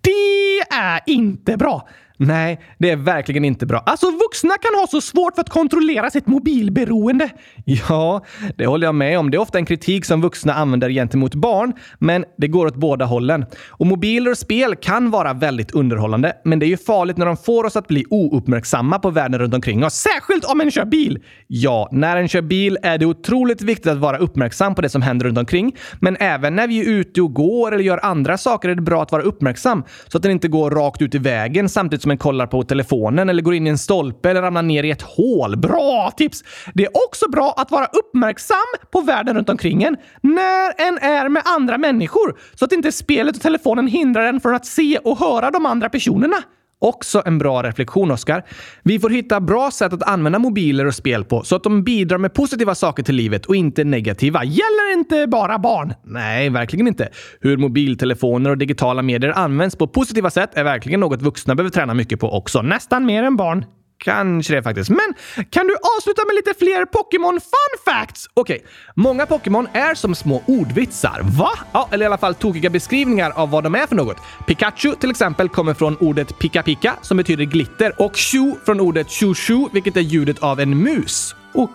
Det 0.00 0.74
är 0.76 1.00
inte 1.06 1.56
bra! 1.56 1.88
Nej, 2.18 2.60
det 2.78 2.90
är 2.90 2.96
verkligen 2.96 3.44
inte 3.44 3.66
bra. 3.66 3.78
Alltså 3.86 4.06
vuxna 4.10 4.54
kan 4.60 4.80
ha 4.80 4.86
så 4.86 5.00
svårt 5.00 5.34
för 5.34 5.40
att 5.40 5.50
kontrollera 5.50 6.10
sitt 6.10 6.26
mobilberoende. 6.26 7.30
Ja, 7.64 8.24
det 8.56 8.66
håller 8.66 8.86
jag 8.86 8.94
med 8.94 9.18
om. 9.18 9.30
Det 9.30 9.36
är 9.36 9.40
ofta 9.40 9.58
en 9.58 9.66
kritik 9.66 10.04
som 10.04 10.20
vuxna 10.20 10.54
använder 10.54 10.90
gentemot 10.90 11.34
barn, 11.34 11.72
men 11.98 12.24
det 12.38 12.48
går 12.48 12.66
åt 12.66 12.76
båda 12.76 13.04
hållen. 13.04 13.46
Och 13.68 13.86
mobiler 13.86 14.30
och 14.30 14.38
spel 14.38 14.76
kan 14.76 15.10
vara 15.10 15.32
väldigt 15.32 15.70
underhållande, 15.70 16.32
men 16.44 16.58
det 16.58 16.66
är 16.66 16.68
ju 16.68 16.76
farligt 16.76 17.16
när 17.16 17.26
de 17.26 17.36
får 17.36 17.64
oss 17.64 17.76
att 17.76 17.88
bli 17.88 18.04
ouppmärksamma 18.10 18.98
på 18.98 19.10
världen 19.10 19.40
runt 19.40 19.54
omkring 19.54 19.84
oss. 19.84 19.94
Särskilt 19.94 20.44
om 20.44 20.60
en 20.60 20.70
kör 20.70 20.84
bil! 20.84 21.18
Ja, 21.46 21.88
när 21.92 22.16
en 22.16 22.28
kör 22.28 22.42
bil 22.42 22.78
är 22.82 22.98
det 22.98 23.06
otroligt 23.06 23.62
viktigt 23.62 23.92
att 23.92 23.98
vara 23.98 24.16
uppmärksam 24.16 24.74
på 24.74 24.82
det 24.82 24.88
som 24.88 25.02
händer 25.02 25.26
runt 25.26 25.38
omkring. 25.38 25.76
Men 26.00 26.16
även 26.20 26.56
när 26.56 26.68
vi 26.68 26.80
är 26.80 26.84
ute 26.84 27.22
och 27.22 27.34
går 27.34 27.74
eller 27.74 27.84
gör 27.84 28.00
andra 28.02 28.38
saker 28.38 28.68
är 28.68 28.74
det 28.74 28.82
bra 28.82 29.02
att 29.02 29.12
vara 29.12 29.22
uppmärksam 29.22 29.84
så 30.08 30.16
att 30.18 30.22
den 30.22 30.32
inte 30.32 30.48
går 30.48 30.70
rakt 30.70 31.02
ut 31.02 31.14
i 31.14 31.18
vägen 31.18 31.68
samtidigt 31.68 32.03
som 32.04 32.10
en 32.10 32.18
kollar 32.18 32.46
på 32.46 32.62
telefonen 32.62 33.28
eller 33.28 33.42
går 33.42 33.54
in 33.54 33.66
i 33.66 33.70
en 33.70 33.78
stolpe 33.78 34.30
eller 34.30 34.42
ramlar 34.42 34.62
ner 34.62 34.82
i 34.82 34.90
ett 34.90 35.02
hål. 35.02 35.56
Bra 35.56 36.10
tips! 36.16 36.44
Det 36.74 36.84
är 36.84 36.90
också 37.06 37.30
bra 37.30 37.54
att 37.56 37.70
vara 37.70 37.86
uppmärksam 37.86 38.56
på 38.92 39.00
världen 39.00 39.36
runt 39.36 39.48
omkring 39.48 39.82
en 39.82 39.96
när 40.20 40.88
en 40.88 40.98
är 40.98 41.28
med 41.28 41.42
andra 41.46 41.78
människor 41.78 42.38
så 42.54 42.64
att 42.64 42.72
inte 42.72 42.92
spelet 42.92 43.36
och 43.36 43.42
telefonen 43.42 43.86
hindrar 43.86 44.24
en 44.24 44.40
från 44.40 44.54
att 44.54 44.66
se 44.66 44.98
och 44.98 45.18
höra 45.18 45.50
de 45.50 45.66
andra 45.66 45.88
personerna. 45.88 46.36
Också 46.84 47.22
en 47.26 47.38
bra 47.38 47.62
reflektion, 47.62 48.10
Oskar. 48.10 48.44
Vi 48.82 48.98
får 48.98 49.10
hitta 49.10 49.40
bra 49.40 49.70
sätt 49.70 49.92
att 49.92 50.02
använda 50.02 50.38
mobiler 50.38 50.86
och 50.86 50.94
spel 50.94 51.24
på 51.24 51.42
så 51.42 51.56
att 51.56 51.62
de 51.62 51.84
bidrar 51.84 52.18
med 52.18 52.34
positiva 52.34 52.74
saker 52.74 53.02
till 53.02 53.14
livet 53.14 53.46
och 53.46 53.56
inte 53.56 53.84
negativa. 53.84 54.44
Gäller 54.44 54.92
inte 54.92 55.26
bara 55.26 55.58
barn? 55.58 55.94
Nej, 56.04 56.50
verkligen 56.50 56.88
inte. 56.88 57.08
Hur 57.40 57.56
mobiltelefoner 57.56 58.50
och 58.50 58.58
digitala 58.58 59.02
medier 59.02 59.30
används 59.30 59.76
på 59.76 59.86
positiva 59.86 60.30
sätt 60.30 60.50
är 60.54 60.64
verkligen 60.64 61.00
något 61.00 61.22
vuxna 61.22 61.54
behöver 61.54 61.70
träna 61.70 61.94
mycket 61.94 62.20
på 62.20 62.36
också. 62.36 62.62
Nästan 62.62 63.06
mer 63.06 63.22
än 63.22 63.36
barn. 63.36 63.64
Kanske 63.98 64.54
det 64.54 64.62
faktiskt. 64.62 64.90
Men 64.90 65.14
kan 65.50 65.66
du 65.66 65.76
avsluta 65.96 66.22
med 66.26 66.34
lite 66.34 66.54
fler 66.58 66.84
Pokémon 66.84 67.40
fun 67.40 67.94
facts? 67.94 68.28
Okej, 68.34 68.56
okay. 68.56 68.68
många 68.94 69.26
Pokémon 69.26 69.68
är 69.72 69.94
som 69.94 70.14
små 70.14 70.42
ordvitsar. 70.46 71.20
Va? 71.22 71.50
Ja, 71.72 71.88
eller 71.92 72.04
i 72.04 72.06
alla 72.06 72.18
fall 72.18 72.34
tokiga 72.34 72.70
beskrivningar 72.70 73.30
av 73.30 73.50
vad 73.50 73.64
de 73.64 73.74
är 73.74 73.86
för 73.86 73.96
något. 73.96 74.16
Pikachu 74.46 74.94
till 74.94 75.10
exempel 75.10 75.48
kommer 75.48 75.74
från 75.74 75.96
ordet 75.96 76.38
pika 76.38 76.62
pika 76.62 76.94
som 77.02 77.16
betyder 77.16 77.44
glitter 77.44 78.02
och 78.02 78.16
Shu 78.16 78.54
från 78.64 78.80
ordet 78.80 79.10
shu 79.10 79.34
shu 79.34 79.68
vilket 79.72 79.96
är 79.96 80.00
ljudet 80.00 80.38
av 80.38 80.60
en 80.60 80.82
mus. 80.82 81.34
Okej! 81.54 81.70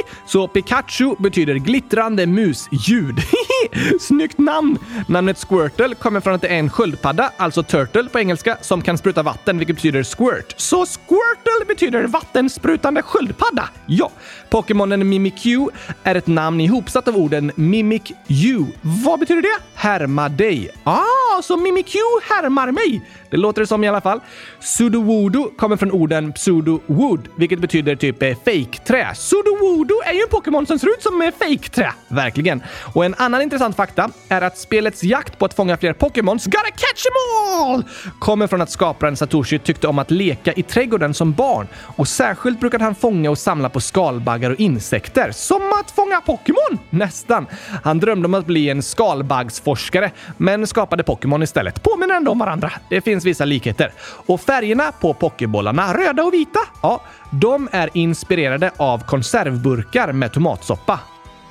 Okay. 0.00 0.12
Så 0.26 0.48
Pikachu 0.48 1.16
betyder 1.18 1.54
glittrande 1.54 2.26
musljud. 2.26 3.16
Snyggt 4.00 4.38
namn! 4.38 4.78
Namnet 5.08 5.38
Squirtle 5.38 5.94
kommer 5.94 6.20
från 6.20 6.34
att 6.34 6.40
det 6.40 6.48
är 6.48 6.58
en 6.58 6.70
sköldpadda, 6.70 7.30
alltså 7.36 7.62
turtle 7.62 8.08
på 8.08 8.18
engelska, 8.18 8.58
som 8.60 8.82
kan 8.82 8.98
spruta 8.98 9.22
vatten, 9.22 9.58
vilket 9.58 9.76
betyder 9.76 10.02
squirt. 10.02 10.54
Så 10.56 10.86
Squirtle 10.86 11.64
betyder 11.68 12.04
vattensprutande 12.06 13.02
sköldpadda? 13.02 13.68
Ja. 13.86 14.10
Pokémonen 14.50 15.08
Mimikyu 15.08 15.68
är 16.02 16.14
ett 16.14 16.26
namn 16.26 16.60
ihopsatt 16.60 17.08
av 17.08 17.16
orden 17.16 17.52
Mimic 17.56 18.12
You. 18.28 18.66
Vad 18.82 19.20
betyder 19.20 19.42
det? 19.42 19.58
Härma 19.74 20.28
dig. 20.28 20.70
Ah, 20.84 21.42
så 21.42 21.56
Mimikyu 21.56 22.00
härmar 22.22 22.72
mig? 22.72 23.02
Det 23.36 23.40
låter 23.40 23.60
det 23.60 23.66
som 23.66 23.84
i 23.84 23.88
alla 23.88 24.00
fall. 24.00 24.20
Sudowoodo 24.60 25.50
kommer 25.56 25.76
från 25.76 25.92
orden 25.92 26.32
pseudo-wood, 26.32 27.20
vilket 27.36 27.58
betyder 27.58 27.96
typ 27.96 28.22
eh, 28.22 28.36
fejkträ. 28.44 28.86
fake-trä. 28.86 29.14
Sudowoodo 29.14 29.94
är 30.04 30.12
ju 30.12 30.20
en 30.20 30.28
Pokémon 30.28 30.66
som 30.66 30.78
ser 30.78 30.88
ut 30.88 31.02
som 31.02 31.22
eh, 31.22 31.30
fake-trä. 31.38 31.92
Verkligen. 32.08 32.62
Och 32.94 33.04
en 33.04 33.14
annan 33.18 33.42
intressant 33.42 33.76
fakta 33.76 34.10
är 34.28 34.42
att 34.42 34.58
spelets 34.58 35.04
jakt 35.04 35.38
på 35.38 35.44
att 35.44 35.54
fånga 35.54 35.76
fler 35.76 35.92
Pokémons, 35.92 36.44
gotta 36.44 36.70
catch 36.70 37.02
them 37.02 37.14
all, 37.62 37.84
kommer 38.18 38.46
från 38.46 38.60
att 38.60 38.70
skaparen 38.70 39.16
Satoshi 39.16 39.58
tyckte 39.58 39.88
om 39.88 39.98
att 39.98 40.10
leka 40.10 40.52
i 40.52 40.62
trädgården 40.62 41.14
som 41.14 41.32
barn. 41.32 41.66
Och 41.96 42.08
särskilt 42.08 42.60
brukade 42.60 42.84
han 42.84 42.94
fånga 42.94 43.30
och 43.30 43.38
samla 43.38 43.68
på 43.68 43.80
skalbaggar 43.80 44.50
och 44.50 44.60
insekter. 44.60 45.32
Som 45.32 45.72
att 45.80 45.90
fånga 45.90 46.20
Pokémon? 46.26 46.78
Nästan. 46.90 47.46
Han 47.84 47.98
drömde 47.98 48.26
om 48.26 48.34
att 48.34 48.46
bli 48.46 48.70
en 48.70 48.82
skalbaggsforskare, 48.82 50.10
men 50.36 50.66
skapade 50.66 51.02
Pokémon 51.02 51.42
istället. 51.42 51.82
Påminner 51.82 52.14
ändå 52.14 52.32
om 52.32 52.38
varandra. 52.38 52.72
Det 52.90 53.00
finns 53.00 53.25
vissa 53.26 53.44
likheter. 53.44 53.92
Och 54.26 54.40
färgerna 54.40 54.92
på 54.92 55.14
pokébollarna, 55.14 55.94
röda 55.94 56.22
och 56.22 56.34
vita, 56.34 56.60
ja, 56.82 57.02
de 57.30 57.68
är 57.72 57.90
inspirerade 57.92 58.70
av 58.76 58.98
konservburkar 58.98 60.12
med 60.12 60.32
tomatsoppa. 60.32 61.00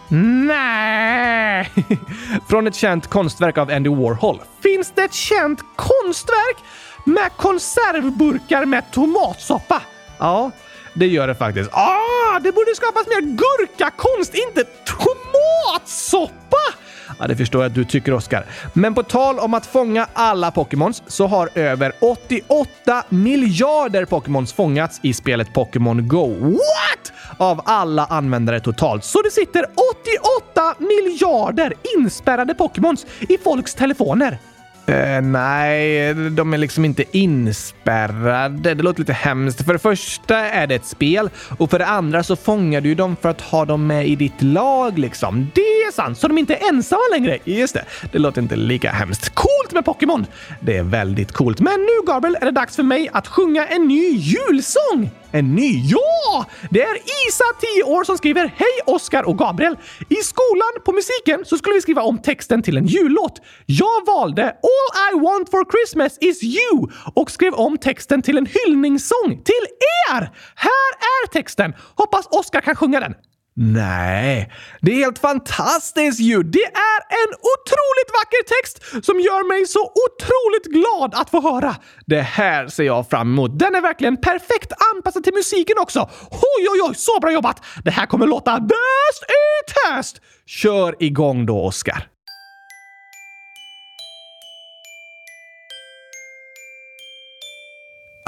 Nej! 0.08 1.72
Från 2.50 2.68
ett 2.68 2.76
känt 2.76 3.08
konstverk 3.08 3.58
av 3.58 3.72
Andy 3.72 3.90
Warhol. 3.90 4.42
Finns 4.64 4.92
det 4.96 5.04
ett 5.04 5.14
känt 5.14 5.60
konstverk 5.76 6.58
med 7.06 7.32
konservburkar 7.38 8.66
med 8.66 8.92
tomatsoppa? 8.92 9.82
Ja, 10.20 10.52
det 10.94 11.08
gör 11.08 11.28
det 11.28 11.36
faktiskt. 11.36 11.70
Ah, 11.74 12.40
det 12.40 12.52
borde 12.52 12.76
skapas 12.76 13.08
mer 13.08 13.22
gurkakonst, 13.22 14.36
inte 14.36 14.64
tomatsoppa! 14.86 16.85
Ja, 17.20 17.28
det 17.28 17.36
förstår 17.36 17.62
jag 17.62 17.70
att 17.70 17.76
du 17.76 17.86
tycker, 17.86 18.14
Oskar. 18.14 18.46
Men 18.74 18.94
på 18.94 19.04
tal 19.04 19.40
om 19.40 19.54
att 19.54 19.66
fånga 19.66 20.08
alla 20.14 20.52
Pokémons 20.52 21.04
så 21.08 21.28
har 21.28 21.50
över 21.56 21.92
88 22.02 23.04
miljarder 23.10 24.06
Pokémons 24.06 24.54
fångats 24.54 25.00
i 25.04 25.14
spelet 25.14 25.54
Pokémon 25.54 26.08
Go. 26.08 26.28
What? 26.40 27.14
Av 27.38 27.62
alla 27.66 28.06
användare 28.06 28.60
totalt. 28.60 29.04
Så 29.04 29.22
det 29.22 29.32
sitter 29.32 29.66
88 30.62 30.76
miljarder 30.80 31.74
inspärrade 31.98 32.54
Pokémons 32.54 33.06
i 33.20 33.38
folks 33.38 33.76
telefoner. 33.76 34.38
Uh, 34.90 35.22
nej, 35.22 36.14
de 36.14 36.54
är 36.54 36.58
liksom 36.58 36.86
inte 36.86 37.18
inspärrade. 37.18 38.74
Det 38.74 38.84
låter 38.84 39.00
lite 39.00 39.14
hemskt. 39.14 39.66
För 39.66 39.74
det 39.74 39.80
första 39.80 40.38
är 40.38 40.68
det 40.68 40.76
ett 40.76 40.86
spel 40.86 41.30
och 41.58 41.70
för 41.72 41.80
det 41.80 41.86
andra 41.86 42.24
så 42.24 42.36
fångar 42.36 42.82
du 42.82 42.96
dem 42.96 43.16
för 43.22 43.30
att 43.30 43.42
ha 43.42 43.66
dem 43.66 43.88
med 43.88 44.08
i 44.08 44.16
ditt 44.16 44.42
lag 44.42 45.00
liksom. 45.00 45.52
Det 45.56 45.62
är 45.62 45.92
sant, 45.92 46.18
så 46.18 46.28
de 46.28 46.38
är 46.38 46.40
inte 46.40 46.56
ensamma 46.56 47.02
längre. 47.12 47.40
Just 47.44 47.74
det, 47.74 47.86
det 48.12 48.20
låter 48.20 48.42
inte 48.42 48.56
lika 48.56 48.92
hemskt. 48.92 49.36
Coolt 49.36 49.74
med 49.74 49.86
Pokémon! 49.86 50.26
Det 50.60 50.78
är 50.78 50.84
väldigt 50.84 51.32
coolt. 51.32 51.60
Men 51.60 51.80
nu, 51.80 52.08
Gabriel, 52.08 52.38
är 52.42 52.46
det 52.46 52.52
dags 52.52 52.76
för 52.76 52.84
mig 52.84 53.10
att 53.14 53.28
sjunga 53.28 53.68
en 53.68 53.88
ny 53.88 54.10
julsång! 54.10 55.12
En 55.36 55.56
ny? 55.56 55.82
Ja! 55.86 56.46
Det 56.70 56.82
är 56.82 56.96
Isa, 57.28 57.44
10 57.78 57.84
år, 57.84 58.04
som 58.04 58.18
skriver 58.18 58.54
Hej 58.56 58.80
Oskar 58.86 59.24
och 59.24 59.38
Gabriel! 59.38 59.78
I 60.10 60.16
skolan 60.16 60.74
på 60.86 60.92
musiken 60.92 61.46
så 61.46 61.58
skulle 61.58 61.76
vi 61.76 61.82
skriva 61.82 62.02
om 62.02 62.18
texten 62.18 62.62
till 62.62 62.78
en 62.78 62.86
jullåt. 62.86 63.42
Jag 63.66 64.06
valde 64.06 64.44
All 64.44 65.14
I 65.14 65.20
want 65.20 65.50
for 65.50 65.66
Christmas 65.72 66.18
is 66.22 66.44
you 66.44 66.92
och 67.16 67.32
skrev 67.32 67.54
om 67.54 67.78
texten 67.78 68.22
till 68.22 68.38
en 68.38 68.46
hyllningssång 68.46 69.30
till 69.30 69.66
er! 70.10 70.32
Här 70.56 70.92
är 71.00 71.28
texten! 71.28 71.74
Hoppas 71.96 72.28
Oskar 72.32 72.62
kan 72.62 72.76
sjunga 72.76 73.00
den. 73.00 73.14
Nej, 73.58 74.52
det 74.82 74.92
är 74.92 74.96
helt 74.96 75.20
fantastiskt 75.20 76.20
ju! 76.20 76.44
Det 76.44 76.66
är 76.66 77.00
en 77.22 77.34
otroligt 77.34 78.12
vacker 78.14 78.44
text 78.44 79.06
som 79.06 79.20
gör 79.20 79.48
mig 79.48 79.68
så 79.68 79.80
otroligt 79.80 80.66
glad 80.66 81.22
att 81.22 81.30
få 81.30 81.42
höra. 81.42 81.76
Det 82.06 82.22
här 82.22 82.68
ser 82.68 82.84
jag 82.84 83.10
fram 83.10 83.32
emot. 83.32 83.60
Den 83.60 83.76
är 83.76 83.82
verkligen 83.82 84.18
perfekt 84.18 84.72
anpassad 84.96 85.24
till 85.24 85.34
musiken 85.34 85.78
också. 85.80 86.10
Oj, 86.32 86.68
oj, 86.72 86.82
oj, 86.90 86.96
så 86.96 87.20
bra 87.22 87.32
jobbat! 87.32 87.62
Det 87.84 87.92
här 87.92 88.06
kommer 88.06 88.28
låta 88.28 88.60
bäst 88.60 89.24
i 89.24 89.72
test! 89.72 90.22
Kör 90.46 90.96
igång 91.04 91.46
då, 91.46 91.66
Oskar. 91.66 92.08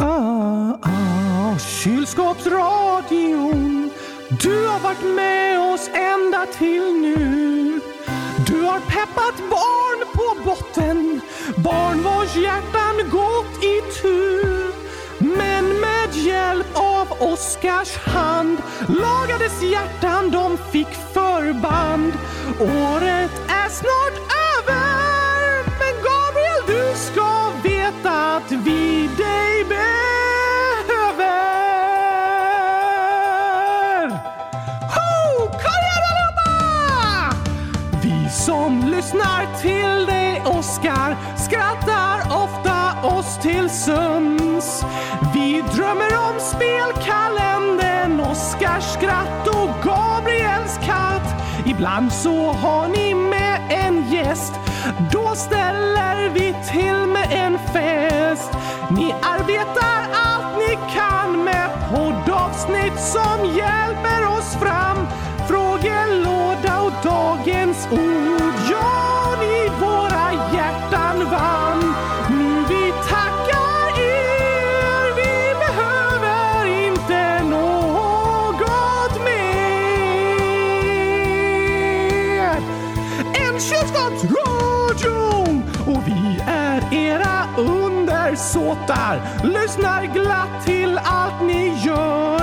Ah, 0.01 0.73
ah, 0.83 1.57
kylskåpsradion 1.57 3.86
du 4.29 4.67
har 4.67 4.79
varit 4.79 5.15
med 5.15 5.59
oss 5.59 5.89
ända 5.93 6.45
till 6.45 6.93
nu. 6.93 7.81
Du 8.47 8.61
har 8.61 8.79
peppat 8.79 9.49
barn 9.49 10.05
på 10.13 10.43
botten, 10.49 11.21
barn 11.55 12.03
vars 12.03 12.35
hjärtan 12.35 13.09
gått 13.11 13.63
i 13.63 14.01
tur. 14.01 14.71
Men 15.19 15.79
med 15.79 16.15
hjälp 16.15 16.67
av 16.73 17.07
Oskars 17.19 17.97
hand 17.97 18.57
lagades 18.87 19.63
hjärtan, 19.63 20.31
de 20.31 20.57
fick 20.71 20.93
förband. 21.13 22.13
Året 22.59 23.16
Ibland 51.77 52.13
så 52.13 52.51
har 52.51 52.87
ni 52.87 53.13
med 53.13 53.61
en 53.69 54.11
gäst. 54.11 54.53
Då 55.11 55.35
ställer 55.35 56.29
vi 56.29 56.55
till 56.71 57.07
med 57.07 57.27
en 57.31 57.59
fest. 57.73 58.51
Ni 58.89 59.13
arbetar 59.21 59.99
allt 60.25 60.57
ni 60.57 60.77
kan 60.95 61.43
med 61.43 61.69
poddavsnitt 61.89 62.99
som 62.99 63.45
hjälper 63.45 64.26
låtar. 88.77 89.21
Lyssnar 89.43 90.05
glatt 90.05 90.65
till 90.65 90.99
allt 91.03 91.41
ni 91.41 91.67
gör. 91.85 92.41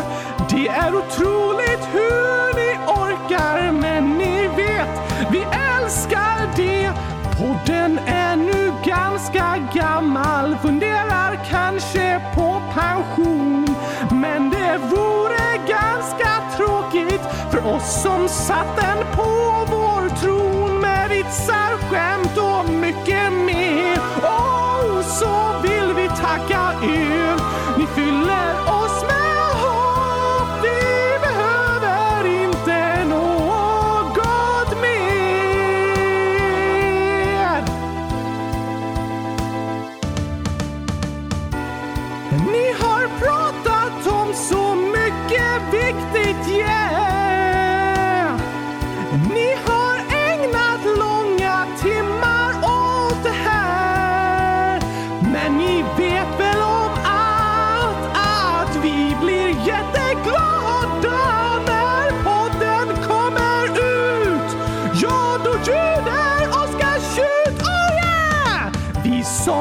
Det 0.51 0.69
är 0.69 0.95
otroligt 0.95 1.89
hur 1.93 2.55
ni 2.55 2.79
orkar, 2.87 3.73
men 3.73 4.19
ni 4.19 4.49
vet, 4.57 4.89
vi 5.31 5.47
älskar 5.79 6.57
det. 6.57 6.91
Podden 7.39 7.99
är 8.07 8.37
nu 8.37 8.73
ganska 8.85 9.57
gammal, 9.75 10.57
funderar 10.63 11.45
kanske 11.51 12.21
på 12.35 12.63
pension. 12.75 13.77
Men 14.11 14.51
det 14.51 14.79
vore 14.79 15.59
ganska 15.69 16.29
tråkigt 16.57 17.23
för 17.51 17.75
oss 17.75 18.03
som 18.03 18.29
satt 18.29 18.77
den 18.77 18.99
på 19.17 19.64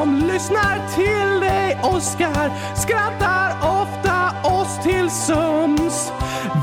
som 0.03 0.15
lyssnar 0.15 0.95
till 0.95 1.39
dig 1.39 1.79
Oskar 1.83 2.51
skrattar 2.75 3.55
ofta 3.81 4.49
oss 4.49 4.79
till 4.83 5.09
sömns. 5.09 6.11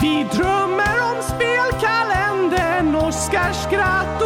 Vi 0.03 0.27
drömmer 0.33 0.95
om 1.11 1.23
spelkalendern, 1.23 2.95
Oskars 2.95 3.57
skratt 3.57 4.23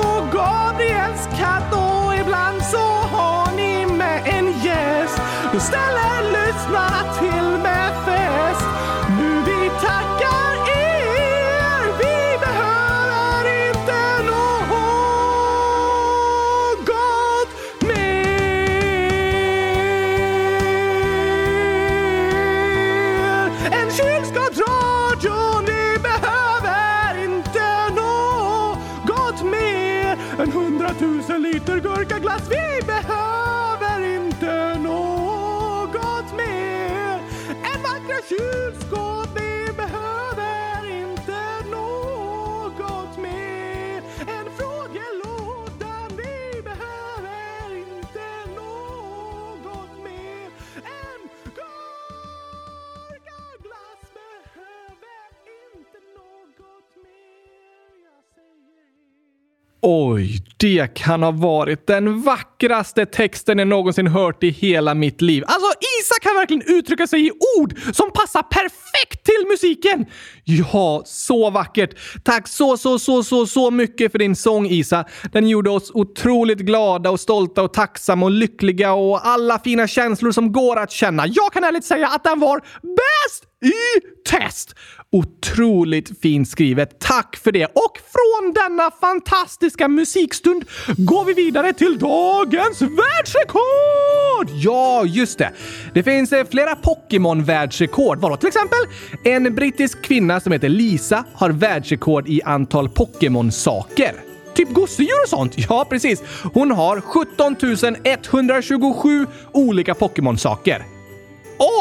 Oj, 59.86 60.38
det 60.56 60.94
kan 60.94 61.22
ha 61.22 61.30
varit 61.30 61.86
den 61.86 62.22
vackraste 62.22 63.06
texten 63.06 63.58
jag 63.58 63.68
någonsin 63.68 64.06
hört 64.06 64.44
i 64.44 64.50
hela 64.50 64.94
mitt 64.94 65.20
liv. 65.20 65.44
Alltså, 65.46 65.68
Isak 66.00 66.22
kan 66.22 66.34
verkligen 66.34 66.62
uttrycka 66.66 67.06
sig 67.06 67.26
i 67.26 67.30
ord 67.58 67.78
som 67.92 68.10
passar 68.12 68.42
perfekt 68.42 68.93
till 69.24 69.46
musiken! 69.48 70.06
Ja, 70.44 71.02
så 71.06 71.50
vackert! 71.50 71.90
Tack 72.24 72.48
så, 72.48 72.76
så, 72.76 72.98
så, 72.98 73.22
så, 73.22 73.46
så 73.46 73.70
mycket 73.70 74.12
för 74.12 74.18
din 74.18 74.36
sång 74.36 74.66
Isa. 74.66 75.04
Den 75.32 75.48
gjorde 75.48 75.70
oss 75.70 75.90
otroligt 75.94 76.58
glada 76.58 77.10
och 77.10 77.20
stolta 77.20 77.62
och 77.62 77.72
tacksamma 77.72 78.26
och 78.26 78.32
lyckliga 78.32 78.92
och 78.92 79.26
alla 79.26 79.58
fina 79.58 79.86
känslor 79.86 80.32
som 80.32 80.52
går 80.52 80.76
att 80.76 80.90
känna. 80.90 81.26
Jag 81.26 81.52
kan 81.52 81.64
ärligt 81.64 81.84
säga 81.84 82.08
att 82.08 82.24
den 82.24 82.40
var 82.40 82.60
bäst 82.82 83.44
i 83.64 84.00
test! 84.30 84.74
Otroligt 85.12 86.20
fint 86.20 86.48
skrivet. 86.48 87.00
Tack 87.00 87.36
för 87.36 87.52
det! 87.52 87.64
Och 87.64 87.98
från 88.12 88.52
denna 88.52 88.90
fantastiska 88.90 89.88
musikstund 89.88 90.64
går 90.96 91.24
vi 91.24 91.32
vidare 91.32 91.72
till 91.72 91.98
dagens 91.98 92.82
världsrekord! 92.82 94.50
Ja, 94.64 95.04
just 95.04 95.38
det. 95.38 95.52
Det 95.94 96.02
finns 96.02 96.32
eh, 96.32 96.46
flera 96.50 96.74
Pokémon-världsrekord. 96.74 98.18
Vadå 98.20 98.36
till 98.36 98.48
exempel? 98.48 98.78
En 99.24 99.54
brittisk 99.54 100.02
kvinna 100.02 100.40
som 100.40 100.52
heter 100.52 100.68
Lisa 100.68 101.24
har 101.34 101.50
världsrekord 101.50 102.28
i 102.28 102.42
antal 102.42 102.88
Pokémon-saker. 102.88 104.14
Typ 104.54 104.68
gosedjur 104.68 105.22
och 105.24 105.28
sånt? 105.28 105.54
Ja, 105.56 105.86
precis. 105.90 106.22
Hon 106.54 106.70
har 106.70 107.00
17 107.00 107.56
127 108.04 109.26
olika 109.52 109.94
Pokémon-saker. 109.94 110.84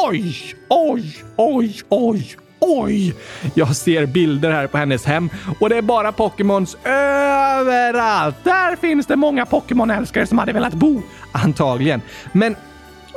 Oj, 0.08 0.54
oj, 0.68 1.16
oj, 1.36 1.80
oj, 1.88 2.36
oj! 2.58 3.14
Jag 3.54 3.76
ser 3.76 4.06
bilder 4.06 4.50
här 4.50 4.66
på 4.66 4.78
hennes 4.78 5.04
hem 5.04 5.30
och 5.60 5.68
det 5.68 5.76
är 5.76 5.82
bara 5.82 6.12
Pokémons 6.12 6.76
överallt. 6.84 8.36
Där 8.44 8.76
finns 8.76 9.06
det 9.06 9.16
många 9.16 9.44
Pokémon-älskare 9.44 10.26
som 10.26 10.38
hade 10.38 10.52
velat 10.52 10.74
bo. 10.74 11.02
Antagligen. 11.32 12.02
Men 12.32 12.56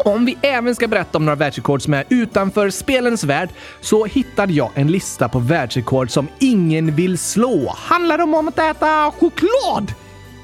om 0.05 0.25
vi 0.25 0.37
även 0.41 0.75
ska 0.75 0.87
berätta 0.87 1.17
om 1.17 1.25
några 1.25 1.35
världsrekord 1.35 1.81
som 1.81 1.93
är 1.93 2.03
utanför 2.09 2.69
spelens 2.69 3.23
värld 3.23 3.49
så 3.81 4.05
hittade 4.05 4.53
jag 4.53 4.71
en 4.75 4.91
lista 4.91 5.29
på 5.29 5.39
världsrekord 5.39 6.11
som 6.11 6.27
ingen 6.39 6.95
vill 6.95 7.17
slå. 7.17 7.73
Handlar 7.77 8.17
det 8.17 8.23
om 8.23 8.47
att 8.47 8.59
äta 8.59 9.11
choklad? 9.11 9.93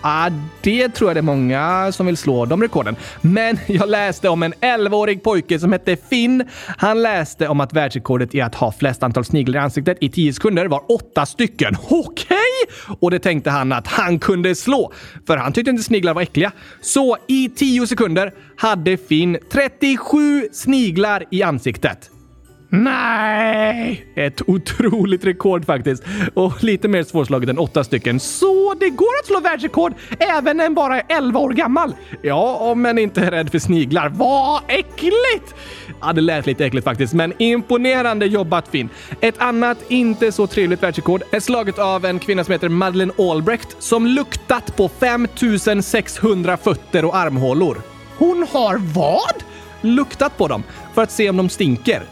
Ah, 0.05 0.29
det 0.61 0.89
tror 0.89 1.09
jag 1.09 1.15
det 1.15 1.19
är 1.19 1.21
många 1.21 1.91
som 1.91 2.05
vill 2.05 2.17
slå 2.17 2.45
de 2.45 2.61
rekorden. 2.61 2.95
Men 3.21 3.59
jag 3.67 3.89
läste 3.89 4.29
om 4.29 4.43
en 4.43 4.53
11-årig 4.53 5.23
pojke 5.23 5.59
som 5.59 5.71
hette 5.71 5.97
Finn. 6.09 6.43
Han 6.77 7.01
läste 7.01 7.47
om 7.47 7.59
att 7.59 7.73
världsrekordet 7.73 8.35
i 8.35 8.41
att 8.41 8.55
ha 8.55 8.71
flest 8.71 9.03
antal 9.03 9.25
sniglar 9.25 9.59
i 9.59 9.63
ansiktet 9.63 9.97
i 10.01 10.09
10 10.09 10.33
sekunder 10.33 10.65
var 10.65 10.91
åtta 10.91 11.25
stycken. 11.25 11.75
Okej! 11.89 12.37
Okay. 12.85 12.95
Och 12.99 13.11
det 13.11 13.19
tänkte 13.19 13.49
han 13.49 13.71
att 13.71 13.87
han 13.87 14.19
kunde 14.19 14.55
slå, 14.55 14.93
för 15.27 15.37
han 15.37 15.53
tyckte 15.53 15.71
inte 15.71 15.83
sniglar 15.83 16.13
var 16.13 16.21
äckliga. 16.21 16.51
Så 16.81 17.17
i 17.27 17.49
10 17.49 17.87
sekunder 17.87 18.33
hade 18.57 18.97
Finn 18.97 19.37
37 19.51 20.49
sniglar 20.53 21.23
i 21.31 21.43
ansiktet. 21.43 22.09
Nej! 22.75 24.05
Ett 24.15 24.41
otroligt 24.47 25.25
rekord 25.25 25.65
faktiskt. 25.65 26.03
Och 26.33 26.63
lite 26.63 26.87
mer 26.87 27.03
svårslaget 27.03 27.49
än 27.49 27.57
åtta 27.57 27.83
stycken. 27.83 28.19
Så 28.19 28.73
det 28.79 28.89
går 28.89 29.19
att 29.19 29.25
slå 29.25 29.39
världsrekord 29.39 29.93
även 30.19 30.57
när 30.57 30.65
en 30.65 30.73
bara 30.73 31.01
är 31.01 31.17
11 31.17 31.39
år 31.39 31.49
gammal? 31.49 31.95
Ja, 32.21 32.55
om 32.55 32.81
man 32.81 32.97
inte 32.97 33.21
är 33.21 33.31
rädd 33.31 33.51
för 33.51 33.59
sniglar. 33.59 34.09
Vad 34.09 34.61
äckligt! 34.67 35.55
Ja, 36.01 36.13
det 36.13 36.21
lät 36.21 36.45
lite 36.45 36.65
äckligt 36.65 36.83
faktiskt, 36.83 37.13
men 37.13 37.33
imponerande 37.37 38.25
jobbat 38.25 38.67
Finn. 38.67 38.89
Ett 39.21 39.35
annat 39.37 39.77
inte 39.87 40.31
så 40.31 40.47
trevligt 40.47 40.83
världsrekord 40.83 41.23
är 41.31 41.39
slaget 41.39 41.79
av 41.79 42.05
en 42.05 42.19
kvinna 42.19 42.43
som 42.43 42.51
heter 42.51 42.69
Madeleine 42.69 43.13
Albrecht 43.17 43.75
som 43.79 44.07
luktat 44.07 44.75
på 44.75 44.89
5600 44.89 46.57
fötter 46.57 47.05
och 47.05 47.15
armhålor. 47.15 47.77
Hon 48.17 48.47
har 48.51 48.77
vad? 48.77 49.43
Luktat 49.81 50.37
på 50.37 50.47
dem 50.47 50.63
för 50.93 51.03
att 51.03 51.11
se 51.11 51.29
om 51.29 51.37
de 51.37 51.49
stinker. 51.49 52.03